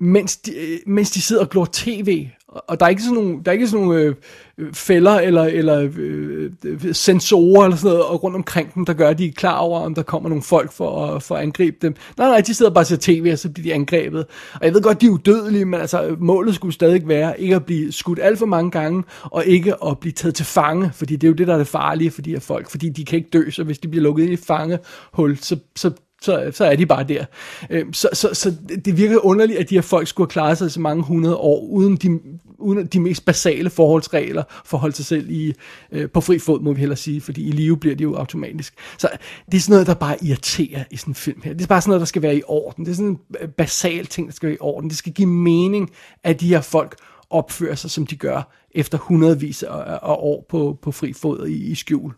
mens 0.02 0.38
de, 0.38 0.52
øh, 0.56 0.80
mens 0.88 1.12
de 1.12 1.22
sidder 1.22 1.42
og 1.42 1.50
glor 1.50 1.68
tv. 1.72 2.28
Og 2.48 2.80
der 2.80 2.86
er 2.86 2.90
ikke 2.90 3.02
sådan 3.02 3.16
nogle, 3.16 3.40
der 3.46 3.52
er 3.52 3.54
ikke 3.54 3.68
sådan 3.68 3.86
nogle 3.86 4.16
øh, 4.58 4.74
fælder 4.74 5.20
eller, 5.20 5.44
eller 5.44 5.90
øh, 5.98 6.52
øh 6.66 6.94
sensorer 6.94 7.66
eller 7.66 7.78
sådan 7.78 7.98
noget 7.98 8.24
rundt 8.24 8.36
omkring 8.36 8.74
dem, 8.74 8.86
der 8.86 8.94
gør, 8.94 9.10
at 9.10 9.18
de 9.18 9.26
er 9.26 9.32
klar 9.32 9.58
over, 9.58 9.80
om 9.80 9.96
der 9.96 10.04
kommer 10.04 10.30
nogle 10.30 10.44
folk 10.44 10.72
for 10.72 11.06
at, 11.06 11.24
for 11.24 11.36
at 11.36 11.42
angribe 11.42 11.78
dem. 11.82 11.96
Nej, 12.18 12.28
nej, 12.28 12.42
de 12.42 12.54
sidder 12.54 12.72
bare 12.72 12.82
og 12.82 12.86
ser 12.86 12.98
tv, 13.00 13.30
og 13.32 13.40
så 13.40 13.50
bliver 13.50 13.64
de 13.64 13.74
angrebet. 13.74 14.26
Og 14.54 14.66
jeg 14.66 14.74
ved 14.74 14.82
godt, 14.82 15.02
de 15.02 15.06
er 15.06 15.10
udødelige, 15.10 15.66
men 15.66 15.80
altså, 15.80 16.16
målet 16.20 16.56
skulle 16.56 16.74
stadig 16.74 17.08
være 17.08 17.42
ikke 17.42 17.56
at 17.56 17.66
blive 17.66 17.92
skudt 17.92 18.20
alt 18.22 18.40
for 18.40 18.46
mange 18.46 18.72
gange, 18.72 19.04
og 19.24 19.46
ikke 19.46 19.86
at 19.86 20.00
blive 20.00 20.14
taget 20.14 20.36
til 20.36 20.46
fange, 20.46 20.92
fordi 20.94 21.16
det 21.16 21.28
er 21.28 21.32
jo 21.32 21.36
det, 21.36 21.48
der 21.48 21.54
er 21.54 21.58
det 21.58 21.68
farlige 21.68 22.12
for 22.12 22.22
de 22.22 22.32
her 22.32 22.40
folk, 22.40 22.70
fordi 22.70 22.90
de 22.90 23.06
kan 23.06 23.18
ikke 23.18 23.30
dø, 23.34 23.50
så 23.50 23.64
hvis 23.64 23.80
de 23.80 23.88
bliver 23.88 24.04
lukket 24.04 24.24
ind 24.24 24.34
i 24.34 24.36
fangehul, 24.36 25.38
så, 25.38 25.58
så 25.76 25.92
så, 26.22 26.52
så 26.54 26.66
er 26.66 26.76
de 26.76 26.86
bare 26.86 27.04
der. 27.04 27.26
Øh, 27.70 27.86
så, 27.94 28.10
så, 28.14 28.30
så 28.34 28.56
det 28.86 28.98
virker 28.98 29.26
underligt, 29.26 29.60
at 29.60 29.70
de 29.70 29.76
her 29.76 29.82
folk 29.82 30.08
skulle 30.08 30.26
have 30.26 30.32
klaret 30.32 30.58
sig 30.58 30.72
så 30.72 30.80
mange 30.80 31.04
hundrede 31.04 31.36
år, 31.36 31.68
uden 31.68 31.96
de, 31.96 32.20
uden 32.58 32.86
de 32.86 33.00
mest 33.00 33.26
basale 33.26 33.70
forholdsregler 33.70 34.44
for 34.66 34.78
at 34.78 34.82
holde 34.82 34.96
sig 34.96 35.06
selv 35.06 35.30
i, 35.30 35.54
øh, 35.92 36.10
på 36.10 36.22
fri 36.22 36.40
fod, 36.40 36.62
må 36.62 36.74
vi 36.74 36.80
hellere 36.80 36.98
sige, 36.98 37.22
fordi 37.22 37.48
i 37.48 37.52
live 37.52 37.78
bliver 37.78 37.96
de 37.96 38.04
jo 38.04 38.16
automatisk. 38.16 38.74
Så 38.98 39.10
det 39.52 39.58
er 39.58 39.62
sådan 39.62 39.74
noget, 39.74 39.88
der 39.88 39.94
bare 39.94 40.24
irriterer 40.24 40.84
i 40.92 40.98
sådan 40.98 41.12
en 41.12 41.16
film 41.16 41.42
her. 41.44 41.54
Det 41.54 41.64
er 41.64 41.68
bare 41.68 41.82
sådan 41.82 41.90
noget, 41.90 42.00
der 42.00 42.06
skal 42.06 42.22
være 42.22 42.36
i 42.36 42.42
orden. 42.48 42.86
Det 42.86 42.92
er 42.92 42.96
sådan 42.96 43.20
en 43.42 43.50
basal 43.58 44.06
ting, 44.06 44.28
der 44.28 44.34
skal 44.34 44.48
være 44.48 44.56
i 44.56 44.60
orden. 44.62 44.90
Det 44.90 44.98
skal 44.98 45.14
give 45.14 45.28
mening, 45.28 45.92
at 46.24 46.42
de 46.42 46.48
her 46.48 46.62
folk 46.62 46.96
opfører 47.30 47.76
sig, 47.76 47.92
som 47.92 48.06
de 48.06 48.16
gør, 48.16 48.52
efter 48.72 48.98
hundredvis 48.98 49.64
af 49.64 50.00
år 50.04 50.46
på, 50.50 50.78
på 50.82 50.92
fri 50.92 51.14
fod 51.14 51.48
i, 51.48 51.72
i 51.72 51.76
skjul. 51.76 52.14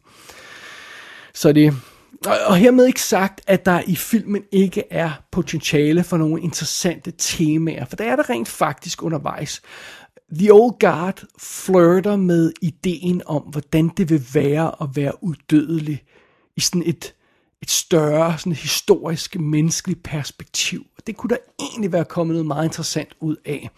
Så 1.33 1.53
det, 1.53 1.73
og, 2.25 2.37
og 2.45 2.57
hermed 2.57 2.85
ikke 2.85 3.01
sagt, 3.01 3.41
at 3.47 3.65
der 3.65 3.81
i 3.87 3.95
filmen 3.95 4.43
ikke 4.51 4.83
er 4.89 5.11
potentiale 5.31 6.03
for 6.03 6.17
nogle 6.17 6.41
interessante 6.41 7.13
temaer, 7.17 7.85
for 7.85 7.95
der 7.95 8.03
er 8.03 8.15
der 8.15 8.29
rent 8.29 8.47
faktisk 8.47 9.03
undervejs. 9.03 9.61
The 10.35 10.53
Old 10.53 10.79
Guard 10.79 11.23
flirter 11.39 12.15
med 12.15 12.53
ideen 12.61 13.21
om, 13.25 13.41
hvordan 13.41 13.87
det 13.97 14.09
vil 14.09 14.23
være 14.33 14.71
at 14.81 14.87
være 14.95 15.23
udødelig 15.23 16.03
i 16.55 16.61
sådan 16.61 16.83
et, 16.85 17.13
et 17.61 17.71
større 17.71 18.37
sådan 18.37 18.53
historisk, 18.53 19.39
menneskeligt 19.39 20.03
perspektiv. 20.03 20.85
Det 21.07 21.17
kunne 21.17 21.29
der 21.29 21.37
egentlig 21.59 21.91
være 21.91 22.05
kommet 22.05 22.33
noget 22.33 22.45
meget 22.45 22.65
interessant 22.65 23.09
ud 23.19 23.35
af. 23.45 23.69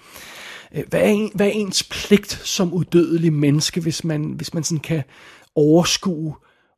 Øh, 0.75 0.83
hvad 0.89 0.99
er, 0.99 1.07
en, 1.07 1.31
hvad 1.35 1.47
er 1.47 1.51
ens 1.51 1.83
pligt 1.83 2.31
som 2.31 2.73
udødelig 2.73 3.33
menneske, 3.33 3.81
hvis 3.81 4.03
man, 4.03 4.23
hvis 4.23 4.53
man 4.53 4.63
sådan 4.63 4.79
kan 4.79 5.03
overskue 5.55 6.35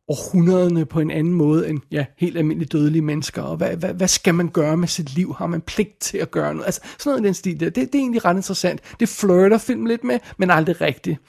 århundrederne 0.07 0.85
på 0.85 0.99
en 0.99 1.11
anden 1.11 1.33
måde 1.33 1.69
end 1.69 1.79
ja, 1.91 2.05
helt 2.17 2.37
almindelige 2.37 2.69
dødelige 2.69 3.01
mennesker, 3.01 3.41
og 3.41 3.57
hvad, 3.57 3.77
hvad, 3.77 3.93
hvad 3.93 4.07
skal 4.07 4.35
man 4.35 4.49
gøre 4.49 4.77
med 4.77 4.87
sit 4.87 5.15
liv? 5.15 5.35
Har 5.37 5.47
man 5.47 5.61
pligt 5.61 5.99
til 5.99 6.17
at 6.17 6.31
gøre 6.31 6.53
noget? 6.53 6.65
Altså 6.65 6.81
sådan 6.99 7.09
noget 7.11 7.23
i 7.23 7.27
den 7.27 7.33
stil 7.33 7.59
der, 7.59 7.65
det, 7.65 7.75
det 7.75 7.95
er 7.95 7.99
egentlig 7.99 8.25
ret 8.25 8.35
interessant. 8.35 8.81
Det 8.99 9.09
flirter 9.09 9.57
film 9.57 9.85
lidt 9.85 10.03
med, 10.03 10.19
men 10.37 10.49
aldrig 10.51 10.81
rigtigt. 10.81 11.19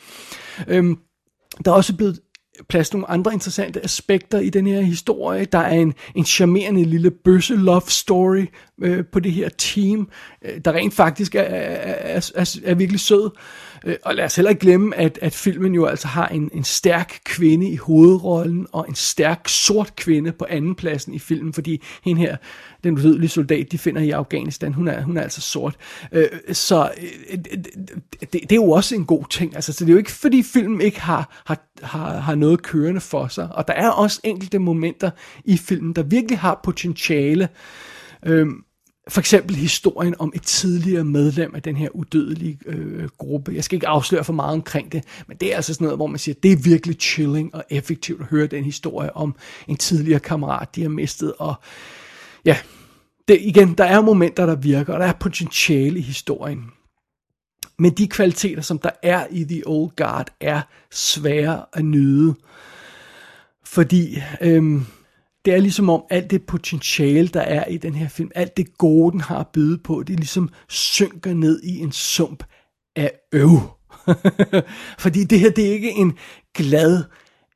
Øhm, 0.68 0.98
der 1.64 1.70
er 1.70 1.74
også 1.74 1.96
blevet 1.96 2.20
plads 2.68 2.92
nogle 2.92 3.10
andre 3.10 3.32
interessante 3.32 3.84
aspekter 3.84 4.38
i 4.38 4.50
den 4.50 4.66
her 4.66 4.80
historie. 4.80 5.44
Der 5.44 5.58
er 5.58 5.74
en, 5.74 5.94
en 6.14 6.24
charmerende 6.24 6.84
lille 6.84 7.10
bøsse 7.10 7.56
love 7.56 7.82
story 7.88 8.46
øh, 8.82 9.04
på 9.12 9.20
det 9.20 9.32
her 9.32 9.48
team, 9.48 10.08
øh, 10.42 10.60
der 10.64 10.72
rent 10.72 10.94
faktisk 10.94 11.34
er, 11.34 11.42
er, 11.42 12.30
er, 12.34 12.58
er 12.64 12.74
virkelig 12.74 13.00
sød. 13.00 13.30
Øh, 13.84 13.96
og 14.04 14.14
lad 14.14 14.24
os 14.24 14.36
heller 14.36 14.50
ikke 14.50 14.60
glemme, 14.60 14.96
at, 14.96 15.18
at 15.22 15.34
filmen 15.34 15.74
jo 15.74 15.86
altså 15.86 16.08
har 16.08 16.26
en, 16.28 16.50
en 16.54 16.64
stærk 16.64 17.20
kvinde 17.24 17.70
i 17.70 17.76
hovedrollen, 17.76 18.66
og 18.72 18.86
en 18.88 18.94
stærk 18.94 19.48
sort 19.48 19.96
kvinde 19.96 20.32
på 20.32 20.46
anden 20.48 20.74
pladsen 20.74 21.14
i 21.14 21.18
filmen, 21.18 21.52
fordi 21.52 21.82
hende 22.04 22.20
her, 22.20 22.36
den 22.84 22.94
udødelige 22.94 23.28
soldat, 23.28 23.72
de 23.72 23.78
finder 23.78 24.02
i 24.02 24.10
Afghanistan, 24.10 24.72
hun 24.74 24.88
er, 24.88 25.02
hun 25.02 25.16
er 25.16 25.22
altså 25.22 25.40
sort. 25.40 25.76
Øh, 26.12 26.26
så 26.52 26.90
øh, 27.30 27.38
det, 28.20 28.32
det 28.32 28.52
er 28.52 28.56
jo 28.56 28.70
også 28.70 28.94
en 28.94 29.04
god 29.04 29.24
ting. 29.30 29.54
Altså, 29.54 29.72
så 29.72 29.84
det 29.84 29.90
er 29.90 29.92
jo 29.92 29.98
ikke, 29.98 30.12
fordi 30.12 30.42
filmen 30.42 30.80
ikke 30.80 31.00
har, 31.00 31.42
har, 31.46 31.58
har, 31.82 32.18
har 32.18 32.34
noget 32.34 32.62
kørende 32.62 33.00
for 33.00 33.28
sig. 33.28 33.48
Og 33.54 33.68
der 33.68 33.74
er 33.74 33.90
også 33.90 34.20
enkelte 34.24 34.58
momenter 34.58 35.10
i 35.44 35.56
filmen, 35.56 35.92
der 35.92 36.02
virkelig 36.02 36.38
har 36.38 36.60
potentiale. 36.64 37.48
Øhm, 38.26 38.64
for 39.08 39.20
eksempel 39.20 39.56
historien 39.56 40.14
om 40.18 40.32
et 40.34 40.42
tidligere 40.42 41.04
medlem 41.04 41.54
af 41.54 41.62
den 41.62 41.76
her 41.76 41.88
udødelige 41.90 42.58
øh, 42.66 43.08
gruppe. 43.18 43.52
Jeg 43.54 43.64
skal 43.64 43.76
ikke 43.76 43.88
afsløre 43.88 44.24
for 44.24 44.32
meget 44.32 44.52
omkring 44.52 44.92
det, 44.92 45.04
men 45.26 45.36
det 45.36 45.52
er 45.52 45.56
altså 45.56 45.74
sådan 45.74 45.84
noget, 45.84 45.98
hvor 45.98 46.06
man 46.06 46.18
siger, 46.18 46.34
det 46.42 46.52
er 46.52 46.56
virkelig 46.56 46.96
chilling 47.00 47.54
og 47.54 47.64
effektivt 47.70 48.20
at 48.20 48.26
høre 48.26 48.46
den 48.46 48.64
historie 48.64 49.16
om 49.16 49.34
en 49.68 49.76
tidligere 49.76 50.20
kammerat, 50.20 50.74
de 50.74 50.82
har 50.82 50.88
mistet. 50.88 51.32
Og 51.38 51.54
ja, 52.44 52.56
det, 53.28 53.38
igen, 53.40 53.74
der 53.74 53.84
er 53.84 54.00
momenter, 54.00 54.46
der 54.46 54.56
virker, 54.56 54.92
og 54.92 55.00
der 55.00 55.06
er 55.06 55.12
potentiale 55.12 55.98
i 55.98 56.02
historien. 56.02 56.64
Men 57.78 57.92
de 57.92 58.08
kvaliteter, 58.08 58.62
som 58.62 58.78
der 58.78 58.90
er 59.02 59.26
i 59.30 59.44
The 59.44 59.62
Old 59.66 59.90
Guard, 59.96 60.30
er 60.40 60.60
svære 60.90 61.64
at 61.72 61.84
nyde. 61.84 62.34
Fordi 63.64 64.22
øhm, 64.40 64.86
det 65.44 65.54
er 65.54 65.58
ligesom 65.58 65.90
om 65.90 66.04
alt 66.10 66.30
det 66.30 66.42
potentiale, 66.46 67.28
der 67.28 67.40
er 67.40 67.64
i 67.64 67.76
den 67.76 67.94
her 67.94 68.08
film, 68.08 68.30
alt 68.34 68.56
det 68.56 68.78
gode, 68.78 69.12
den 69.12 69.20
har 69.20 69.38
at 69.38 69.48
byde 69.52 69.78
på, 69.78 70.02
det 70.02 70.16
ligesom 70.16 70.48
synker 70.68 71.34
ned 71.34 71.62
i 71.62 71.78
en 71.78 71.92
sump 71.92 72.44
af 72.96 73.12
øv. 73.32 73.60
Fordi 74.98 75.24
det 75.24 75.40
her, 75.40 75.50
det 75.50 75.68
er 75.68 75.72
ikke 75.72 75.92
en 75.92 76.18
glad, 76.54 77.04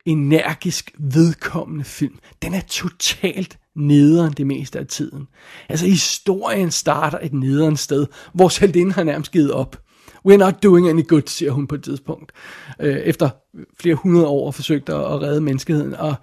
energisk, 0.04 0.90
vedkommende 0.98 1.84
film. 1.84 2.18
Den 2.42 2.54
er 2.54 2.60
totalt 2.60 3.58
nederen 3.76 4.32
det 4.32 4.46
meste 4.46 4.78
af 4.78 4.86
tiden. 4.86 5.26
Altså 5.68 5.86
historien 5.86 6.70
starter 6.70 7.18
et 7.22 7.32
nederen 7.32 7.76
sted, 7.76 8.06
hvor 8.34 8.48
Saldin 8.48 8.92
har 8.92 9.04
nærmest 9.04 9.32
givet 9.32 9.52
op. 9.52 9.82
We're 10.28 10.36
not 10.36 10.62
doing 10.62 10.88
any 10.88 11.06
good, 11.06 11.22
siger 11.26 11.50
hun 11.50 11.66
på 11.66 11.74
et 11.74 11.82
tidspunkt. 11.84 12.32
Øh, 12.80 12.96
efter 12.96 13.30
flere 13.80 13.94
hundrede 13.94 14.26
år 14.26 14.50
forsøgt 14.50 14.88
at, 14.88 14.94
at 14.94 15.22
redde 15.22 15.40
menneskeheden. 15.40 15.94
Og 15.94 16.14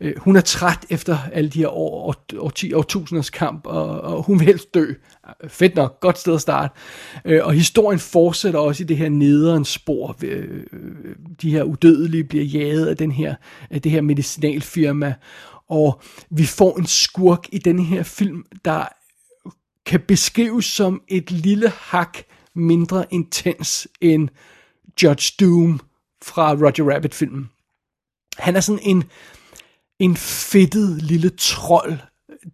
øh, 0.00 0.12
hun 0.16 0.36
er 0.36 0.40
træt 0.40 0.86
efter 0.90 1.18
alle 1.32 1.50
de 1.50 1.58
her 1.58 1.68
år, 1.68 2.14
år, 2.38 2.50
10 2.50 2.72
årtusinders 2.72 3.30
kamp, 3.30 3.66
og, 3.66 4.00
og 4.00 4.22
hun 4.22 4.38
vil 4.38 4.46
helst 4.46 4.74
dø. 4.74 4.86
Fedt 5.48 5.74
nok, 5.74 6.00
godt 6.00 6.18
sted 6.18 6.34
at 6.34 6.40
starte. 6.40 6.74
Øh, 7.24 7.40
og 7.44 7.52
historien 7.52 7.98
fortsætter 7.98 8.60
også 8.60 8.82
i 8.82 8.86
det 8.86 8.96
her 8.96 9.08
nederen 9.08 9.64
spor. 9.64 10.16
Øh, 10.24 10.64
de 11.42 11.50
her 11.50 11.62
udødelige 11.62 12.24
bliver 12.24 12.44
jaget 12.44 12.86
af 12.86 12.96
den 12.96 13.12
her, 13.12 13.34
af 13.70 13.82
det 13.82 13.92
her 13.92 14.00
medicinalfirma. 14.00 15.14
Og 15.68 16.00
vi 16.30 16.44
får 16.44 16.78
en 16.78 16.86
skurk 16.86 17.46
i 17.52 17.58
den 17.58 17.78
her 17.78 18.02
film, 18.02 18.44
der 18.64 18.84
kan 19.86 20.00
beskrives 20.00 20.64
som 20.64 21.02
et 21.08 21.30
lille 21.30 21.68
hak 21.68 22.18
mindre 22.56 23.04
intens 23.10 23.88
end 24.00 24.28
Judge 25.02 25.32
Doom 25.40 25.80
fra 26.22 26.52
Roger 26.52 26.94
Rabbit-filmen. 26.94 27.50
Han 28.38 28.56
er 28.56 28.60
sådan 28.60 28.82
en, 28.82 29.04
en 29.98 30.16
fedtet 30.16 31.02
lille 31.02 31.30
trold, 31.30 31.98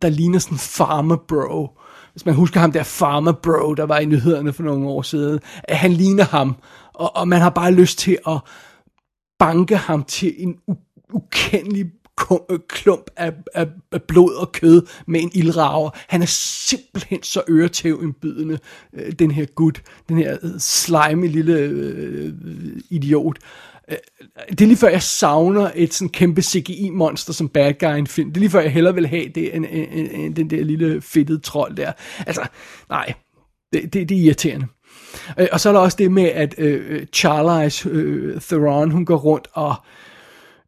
der 0.02 0.08
ligner 0.08 0.38
sådan 0.38 0.54
en 0.54 0.58
farmer 0.58 1.16
bro. 1.16 1.78
Hvis 2.12 2.26
man 2.26 2.34
husker 2.34 2.60
ham 2.60 2.72
der 2.72 2.82
farmer 2.82 3.32
bro, 3.32 3.74
der 3.74 3.84
var 3.84 3.98
i 3.98 4.04
nyhederne 4.04 4.52
for 4.52 4.62
nogle 4.62 4.88
år 4.88 5.02
siden, 5.02 5.40
at 5.64 5.78
han 5.78 5.92
ligner 5.92 6.24
ham, 6.24 6.56
og, 6.94 7.16
og 7.16 7.28
man 7.28 7.40
har 7.40 7.50
bare 7.50 7.72
lyst 7.72 7.98
til 7.98 8.18
at 8.26 8.40
banke 9.38 9.76
ham 9.76 10.04
til 10.04 10.34
en 10.38 10.58
ukendelig 11.12 11.92
Øh, 12.50 12.58
klump 12.68 13.10
af, 13.16 13.32
af, 13.54 13.66
af 13.92 14.02
blod 14.02 14.34
og 14.34 14.52
kød 14.52 14.86
med 15.06 15.20
en 15.20 15.30
ildrager. 15.34 15.90
Han 16.08 16.22
er 16.22 16.26
simpelthen 16.26 17.22
så 17.22 17.42
øretævindbydende, 17.48 18.58
øh, 18.92 19.12
den 19.12 19.30
her 19.30 19.44
gut, 19.44 19.82
den 20.08 20.18
her 20.18 20.36
øh, 20.42 20.50
slime 20.58 21.26
lille 21.26 21.58
øh, 21.58 22.32
idiot. 22.90 23.38
Øh, 23.90 23.96
det 24.50 24.60
er 24.60 24.66
lige 24.66 24.76
før, 24.76 24.88
jeg 24.88 25.02
savner 25.02 25.70
et 25.74 25.94
sådan 25.94 26.08
kæmpe 26.08 26.42
CGI-monster 26.42 27.32
som 27.32 27.48
bad 27.48 27.74
guy 27.80 27.94
i 27.94 27.98
en 27.98 28.06
film. 28.06 28.28
Det 28.28 28.36
er 28.36 28.40
lige 28.40 28.50
før, 28.50 28.60
jeg 28.60 28.72
hellere 28.72 28.94
vil 28.94 29.06
have 29.06 29.28
det, 29.34 29.54
end, 29.56 29.66
end, 29.70 29.88
end, 29.92 30.08
end 30.12 30.34
den 30.34 30.50
der 30.50 30.64
lille 30.64 31.00
fedtede 31.00 31.38
trold 31.38 31.76
der. 31.76 31.92
Altså, 32.26 32.46
nej, 32.88 33.12
det, 33.72 33.92
det, 33.92 34.08
det 34.08 34.16
er 34.16 34.22
irriterende. 34.22 34.66
Og 35.52 35.60
så 35.60 35.68
er 35.68 35.72
der 35.72 35.80
også 35.80 35.96
det 35.96 36.12
med, 36.12 36.24
at 36.24 36.54
øh, 36.58 37.06
Charlize 37.12 37.88
øh, 37.88 38.40
Theron, 38.40 38.90
hun 38.90 39.04
går 39.04 39.16
rundt 39.16 39.48
og 39.52 39.74
Øh, 39.74 39.80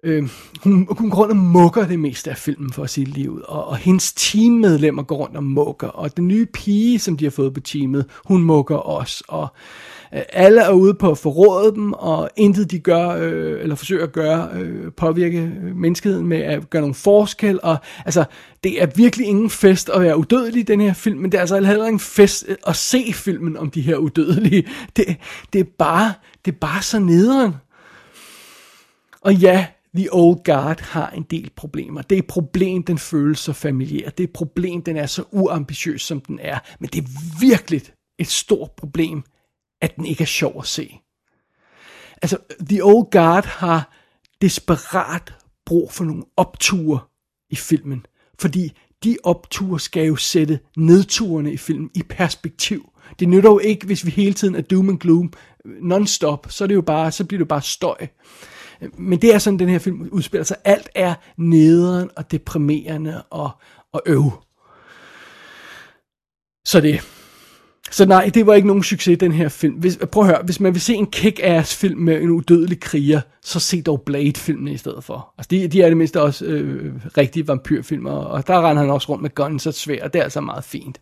Øhm, 0.04 0.28
hun, 0.62 0.86
hun 0.90 1.10
går 1.10 1.18
rundt 1.18 1.30
og 1.30 1.36
mukker 1.36 1.86
det 1.86 2.00
meste 2.00 2.30
af 2.30 2.36
filmen 2.36 2.72
for 2.72 2.86
sit 2.86 3.08
liv, 3.08 3.42
og, 3.48 3.64
og 3.64 3.76
hendes 3.76 4.12
teammedlemmer 4.12 5.02
går 5.02 5.16
rundt 5.16 5.36
og 5.36 5.44
mukker, 5.44 5.88
og 5.88 6.16
den 6.16 6.28
nye 6.28 6.46
pige, 6.46 6.98
som 6.98 7.16
de 7.16 7.24
har 7.24 7.30
fået 7.30 7.54
på 7.54 7.60
teamet, 7.60 8.06
hun 8.24 8.42
mukker 8.42 8.76
også, 8.76 9.24
og 9.28 9.48
øh, 10.14 10.22
alle 10.32 10.60
er 10.60 10.72
ude 10.72 10.94
på 10.94 11.10
at 11.10 11.18
forråde 11.18 11.74
dem, 11.74 11.92
og 11.92 12.30
intet 12.36 12.70
de 12.70 12.78
gør, 12.78 13.08
øh, 13.08 13.60
eller 13.60 13.74
forsøger 13.74 14.02
at 14.02 14.12
gøre, 14.12 14.48
øh, 14.54 14.92
påvirke 14.92 15.38
øh, 15.38 15.76
menneskeheden 15.76 16.26
med 16.26 16.38
at 16.38 16.70
gøre 16.70 16.82
nogle 16.82 16.94
forskel, 16.94 17.60
og 17.62 17.76
altså, 18.04 18.24
det 18.64 18.82
er 18.82 18.86
virkelig 18.96 19.26
ingen 19.26 19.50
fest 19.50 19.88
at 19.88 20.00
være 20.00 20.16
udødelig 20.16 20.60
i 20.60 20.62
den 20.64 20.80
her 20.80 20.92
film, 20.94 21.18
men 21.18 21.32
det 21.32 21.38
er 21.38 21.40
altså 21.40 21.60
heller 21.60 21.86
ingen 21.86 22.00
fest 22.00 22.44
øh, 22.48 22.56
at 22.66 22.76
se 22.76 23.12
filmen 23.12 23.56
om 23.56 23.70
de 23.70 23.80
her 23.80 23.96
udødelige. 23.96 24.64
Det, 24.96 25.16
det 25.52 25.60
er 25.60 25.70
bare, 25.78 26.12
det 26.44 26.52
er 26.52 26.58
bare 26.60 26.82
så 26.82 26.98
nederen. 26.98 27.54
Og 29.20 29.34
ja, 29.34 29.66
The 29.96 30.14
Old 30.14 30.44
Guard 30.44 30.80
har 30.80 31.10
en 31.10 31.22
del 31.22 31.50
problemer. 31.56 32.02
Det 32.02 32.16
er 32.16 32.18
et 32.18 32.26
problem, 32.26 32.82
den 32.82 32.98
føles 32.98 33.38
så 33.38 33.52
familiær. 33.52 34.10
Det 34.10 34.24
er 34.24 34.28
et 34.28 34.32
problem, 34.32 34.82
den 34.82 34.96
er 34.96 35.06
så 35.06 35.24
uambitiøs, 35.30 36.02
som 36.02 36.20
den 36.20 36.38
er. 36.42 36.58
Men 36.80 36.90
det 36.90 37.04
er 37.04 37.08
virkelig 37.40 37.82
et 38.18 38.28
stort 38.28 38.70
problem, 38.70 39.22
at 39.80 39.96
den 39.96 40.06
ikke 40.06 40.22
er 40.22 40.26
sjov 40.26 40.54
at 40.58 40.66
se. 40.66 40.98
Altså, 42.22 42.38
The 42.68 42.84
Old 42.84 43.10
Guard 43.10 43.46
har 43.46 43.92
desperat 44.42 45.34
brug 45.66 45.92
for 45.92 46.04
nogle 46.04 46.24
opture 46.36 47.00
i 47.50 47.56
filmen. 47.56 48.06
Fordi 48.40 48.72
de 49.04 49.16
opture 49.22 49.80
skal 49.80 50.06
jo 50.06 50.16
sætte 50.16 50.60
nedturene 50.76 51.52
i 51.52 51.56
filmen 51.56 51.90
i 51.94 52.02
perspektiv. 52.02 52.92
Det 53.18 53.28
nytter 53.28 53.50
jo 53.50 53.58
ikke, 53.58 53.86
hvis 53.86 54.06
vi 54.06 54.10
hele 54.10 54.34
tiden 54.34 54.54
er 54.54 54.60
doom 54.60 54.88
and 54.88 54.98
gloom 54.98 55.32
øh, 55.64 55.82
non-stop, 55.82 56.46
så, 56.50 56.64
er 56.64 56.68
det 56.68 56.74
jo 56.74 56.82
bare, 56.82 57.12
så 57.12 57.24
bliver 57.24 57.38
det 57.38 57.44
jo 57.44 57.48
bare 57.48 57.62
støj. 57.62 58.06
Men 58.98 59.22
det 59.22 59.34
er 59.34 59.38
sådan, 59.38 59.58
den 59.58 59.68
her 59.68 59.78
film 59.78 60.08
udspiller 60.10 60.44
sig. 60.44 60.56
Alt 60.64 60.88
er 60.94 61.14
nederen 61.36 62.10
og 62.16 62.30
deprimerende 62.30 63.22
og, 63.30 63.50
og 63.92 64.02
øv. 64.06 64.32
Så 66.64 66.80
det. 66.80 67.00
Så 67.90 68.06
nej, 68.06 68.30
det 68.34 68.46
var 68.46 68.54
ikke 68.54 68.66
nogen 68.66 68.82
succes, 68.82 69.18
den 69.18 69.32
her 69.32 69.48
film. 69.48 69.74
Hvis, 69.74 69.98
prøv 70.12 70.22
at 70.22 70.28
høre, 70.28 70.42
hvis 70.44 70.60
man 70.60 70.74
vil 70.74 70.80
se 70.80 70.94
en 70.94 71.06
kick-ass 71.16 71.76
film 71.76 72.00
med 72.00 72.22
en 72.22 72.30
udødelig 72.30 72.80
kriger, 72.80 73.20
så 73.42 73.60
se 73.60 73.82
dog 73.82 74.02
Blade-filmen 74.02 74.68
i 74.68 74.76
stedet 74.76 75.04
for. 75.04 75.34
Altså, 75.38 75.48
de, 75.50 75.68
de 75.68 75.82
er 75.82 75.88
det 75.88 75.96
mindste 75.96 76.20
også 76.20 76.44
øh, 76.44 76.94
rigtige 77.16 77.48
vampyrfilmer, 77.48 78.10
og 78.10 78.46
der 78.46 78.68
render 78.68 78.82
han 78.82 78.90
også 78.90 79.08
rundt 79.08 79.22
med 79.22 79.34
guns 79.34 79.66
og 79.66 79.74
svær, 79.74 80.04
og 80.04 80.12
det 80.12 80.18
er 80.18 80.22
altså 80.22 80.40
meget 80.40 80.64
fint. 80.64 81.00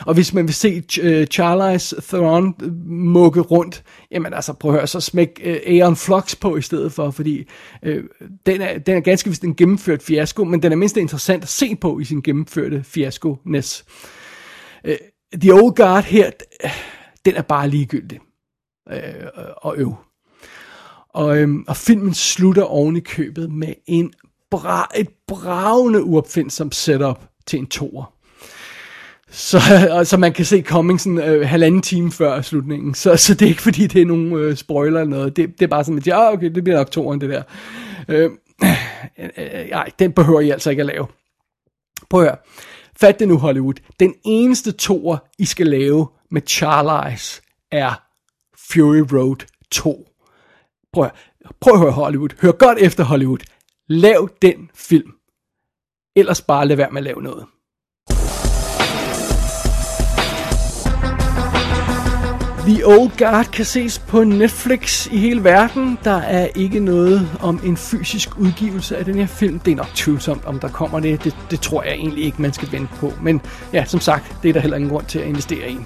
Og 0.00 0.14
hvis 0.14 0.34
man 0.34 0.46
vil 0.46 0.54
se 0.54 0.82
Ch- 0.92 1.00
øh, 1.02 1.26
Charlize 1.26 2.00
Theron 2.00 2.54
øh, 2.62 2.86
mukke 2.86 3.40
rundt, 3.40 3.84
jamen 4.10 4.34
altså 4.34 4.52
prøv 4.52 4.70
at 4.70 4.76
høre, 4.76 4.86
så 4.86 5.00
smæk 5.00 5.40
uh, 5.46 5.52
Aeon 5.52 5.96
Flux 5.96 6.36
på 6.36 6.56
i 6.56 6.62
stedet 6.62 6.92
for, 6.92 7.10
fordi 7.10 7.48
uh, 7.86 7.92
den, 8.46 8.60
er, 8.60 8.78
den 8.78 8.96
er 8.96 9.00
ganske 9.00 9.30
vist 9.30 9.44
en 9.44 9.54
gennemført 9.54 10.02
fiasko, 10.02 10.44
men 10.44 10.62
den 10.62 10.72
er 10.72 10.76
mindst 10.76 10.96
interessant 10.96 11.42
at 11.42 11.48
se 11.48 11.76
på 11.76 11.98
i 11.98 12.04
sin 12.04 12.22
gennemførte 12.22 12.84
fiasko-ness. 12.84 13.84
Uh, 14.88 14.94
The 15.40 15.52
Old 15.52 15.74
Guard 15.74 16.04
her, 16.04 16.30
den 17.24 17.36
er 17.36 17.42
bare 17.42 17.68
ligegyldig 17.68 18.20
uh, 18.90 18.96
og 19.56 19.74
øv. 19.76 19.94
Og, 21.14 21.38
øhm, 21.38 21.64
og 21.68 21.76
filmen 21.76 22.14
slutter 22.14 22.62
oven 22.62 22.96
i 22.96 23.00
købet 23.00 23.52
med 23.52 23.74
en 23.86 24.12
bra, 24.50 24.90
et 24.96 25.08
bravende 25.26 26.02
uopfindsom 26.04 26.72
setup 26.72 27.24
til 27.46 27.58
en 27.58 27.66
toer. 27.66 28.13
Så, 29.34 29.58
og, 29.90 30.06
så 30.06 30.16
man 30.16 30.32
kan 30.32 30.44
se 30.44 30.62
coming 30.62 31.00
sådan 31.00 31.18
øh, 31.18 31.48
halvanden 31.48 31.82
time 31.82 32.12
før 32.12 32.40
slutningen. 32.40 32.94
Så, 32.94 33.16
så 33.16 33.34
det 33.34 33.42
er 33.42 33.48
ikke 33.48 33.62
fordi, 33.62 33.86
det 33.86 34.02
er 34.02 34.06
nogen 34.06 34.32
øh, 34.32 34.56
spoiler 34.56 35.00
eller 35.00 35.16
noget. 35.16 35.36
Det, 35.36 35.48
det 35.58 35.62
er 35.62 35.68
bare 35.68 35.84
sådan, 35.84 35.98
at 35.98 36.06
ja, 36.06 36.26
ah, 36.26 36.32
okay, 36.32 36.50
det 36.50 36.64
bliver 36.64 36.78
nok 36.78 36.90
toren, 36.90 37.20
det 37.20 37.30
der. 37.30 37.42
Øh, 38.08 38.30
øh, 39.18 39.28
øh, 39.38 39.86
den 39.98 40.12
behøver 40.12 40.40
I 40.40 40.50
altså 40.50 40.70
ikke 40.70 40.80
at 40.80 40.86
lave. 40.86 41.06
Prøv 42.10 42.20
at 42.20 42.26
høre. 42.26 42.36
Fat 43.00 43.18
det 43.18 43.28
nu, 43.28 43.38
Hollywood. 43.38 43.74
Den 44.00 44.14
eneste 44.24 44.72
toer, 44.72 45.16
I 45.38 45.44
skal 45.44 45.66
lave 45.66 46.08
med 46.30 46.42
Charlize, 46.48 47.42
er 47.72 48.02
Fury 48.70 49.16
Road 49.16 49.46
2. 49.70 50.08
Prøv 50.92 51.04
at, 51.04 51.12
prøv 51.60 51.74
at 51.74 51.80
høre 51.80 51.90
Hollywood. 51.90 52.28
Hør 52.40 52.52
godt 52.52 52.78
efter 52.78 53.04
Hollywood. 53.04 53.38
Lav 53.88 54.28
den 54.42 54.70
film. 54.74 55.12
Ellers 56.16 56.40
bare 56.40 56.66
lad 56.66 56.76
være 56.76 56.90
med 56.90 56.98
at 56.98 57.04
lave 57.04 57.22
noget. 57.22 57.46
The 62.66 62.86
Old 62.86 63.10
Guard 63.18 63.46
kan 63.46 63.64
ses 63.64 63.98
på 63.98 64.24
Netflix 64.24 65.06
i 65.06 65.18
hele 65.18 65.44
verden. 65.44 65.98
Der 66.04 66.16
er 66.16 66.48
ikke 66.54 66.80
noget 66.80 67.28
om 67.40 67.60
en 67.64 67.76
fysisk 67.76 68.38
udgivelse 68.38 68.96
af 68.96 69.04
den 69.04 69.14
her 69.14 69.26
film. 69.26 69.58
Det 69.58 69.72
er 69.72 69.76
nok 69.76 69.90
tvivlsomt, 69.94 70.44
om 70.44 70.60
der 70.60 70.68
kommer 70.68 71.00
det. 71.00 71.24
Det, 71.24 71.36
det 71.50 71.60
tror 71.60 71.82
jeg 71.82 71.92
egentlig 71.92 72.24
ikke, 72.24 72.42
man 72.42 72.52
skal 72.52 72.72
vente 72.72 72.94
på. 72.96 73.12
Men 73.22 73.40
ja, 73.72 73.84
som 73.84 74.00
sagt, 74.00 74.36
det 74.42 74.48
er 74.48 74.52
der 74.52 74.60
heller 74.60 74.76
ingen 74.76 74.90
grund 74.90 75.04
til 75.04 75.18
at 75.18 75.26
investere 75.26 75.70
i. 75.70 75.78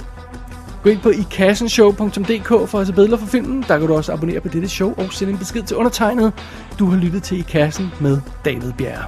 Gå 0.82 0.90
ind 0.90 1.00
på 1.00 1.08
ikassenshow.dk 1.10 2.68
for 2.68 2.78
at 2.78 2.86
se 2.86 2.92
billeder 2.92 3.16
for 3.16 3.26
filmen. 3.26 3.64
Der 3.68 3.78
kan 3.78 3.86
du 3.88 3.94
også 3.94 4.12
abonnere 4.12 4.40
på 4.40 4.48
dette 4.48 4.68
show 4.68 4.94
og 4.96 5.12
sende 5.12 5.32
en 5.32 5.38
besked 5.38 5.62
til 5.62 5.76
undertegnet. 5.76 6.32
Du 6.78 6.86
har 6.86 6.96
lyttet 6.96 7.22
til 7.22 7.38
I 7.38 7.42
Kassen 7.42 7.92
med 8.00 8.20
David 8.44 8.72
Bjerre. 8.72 9.04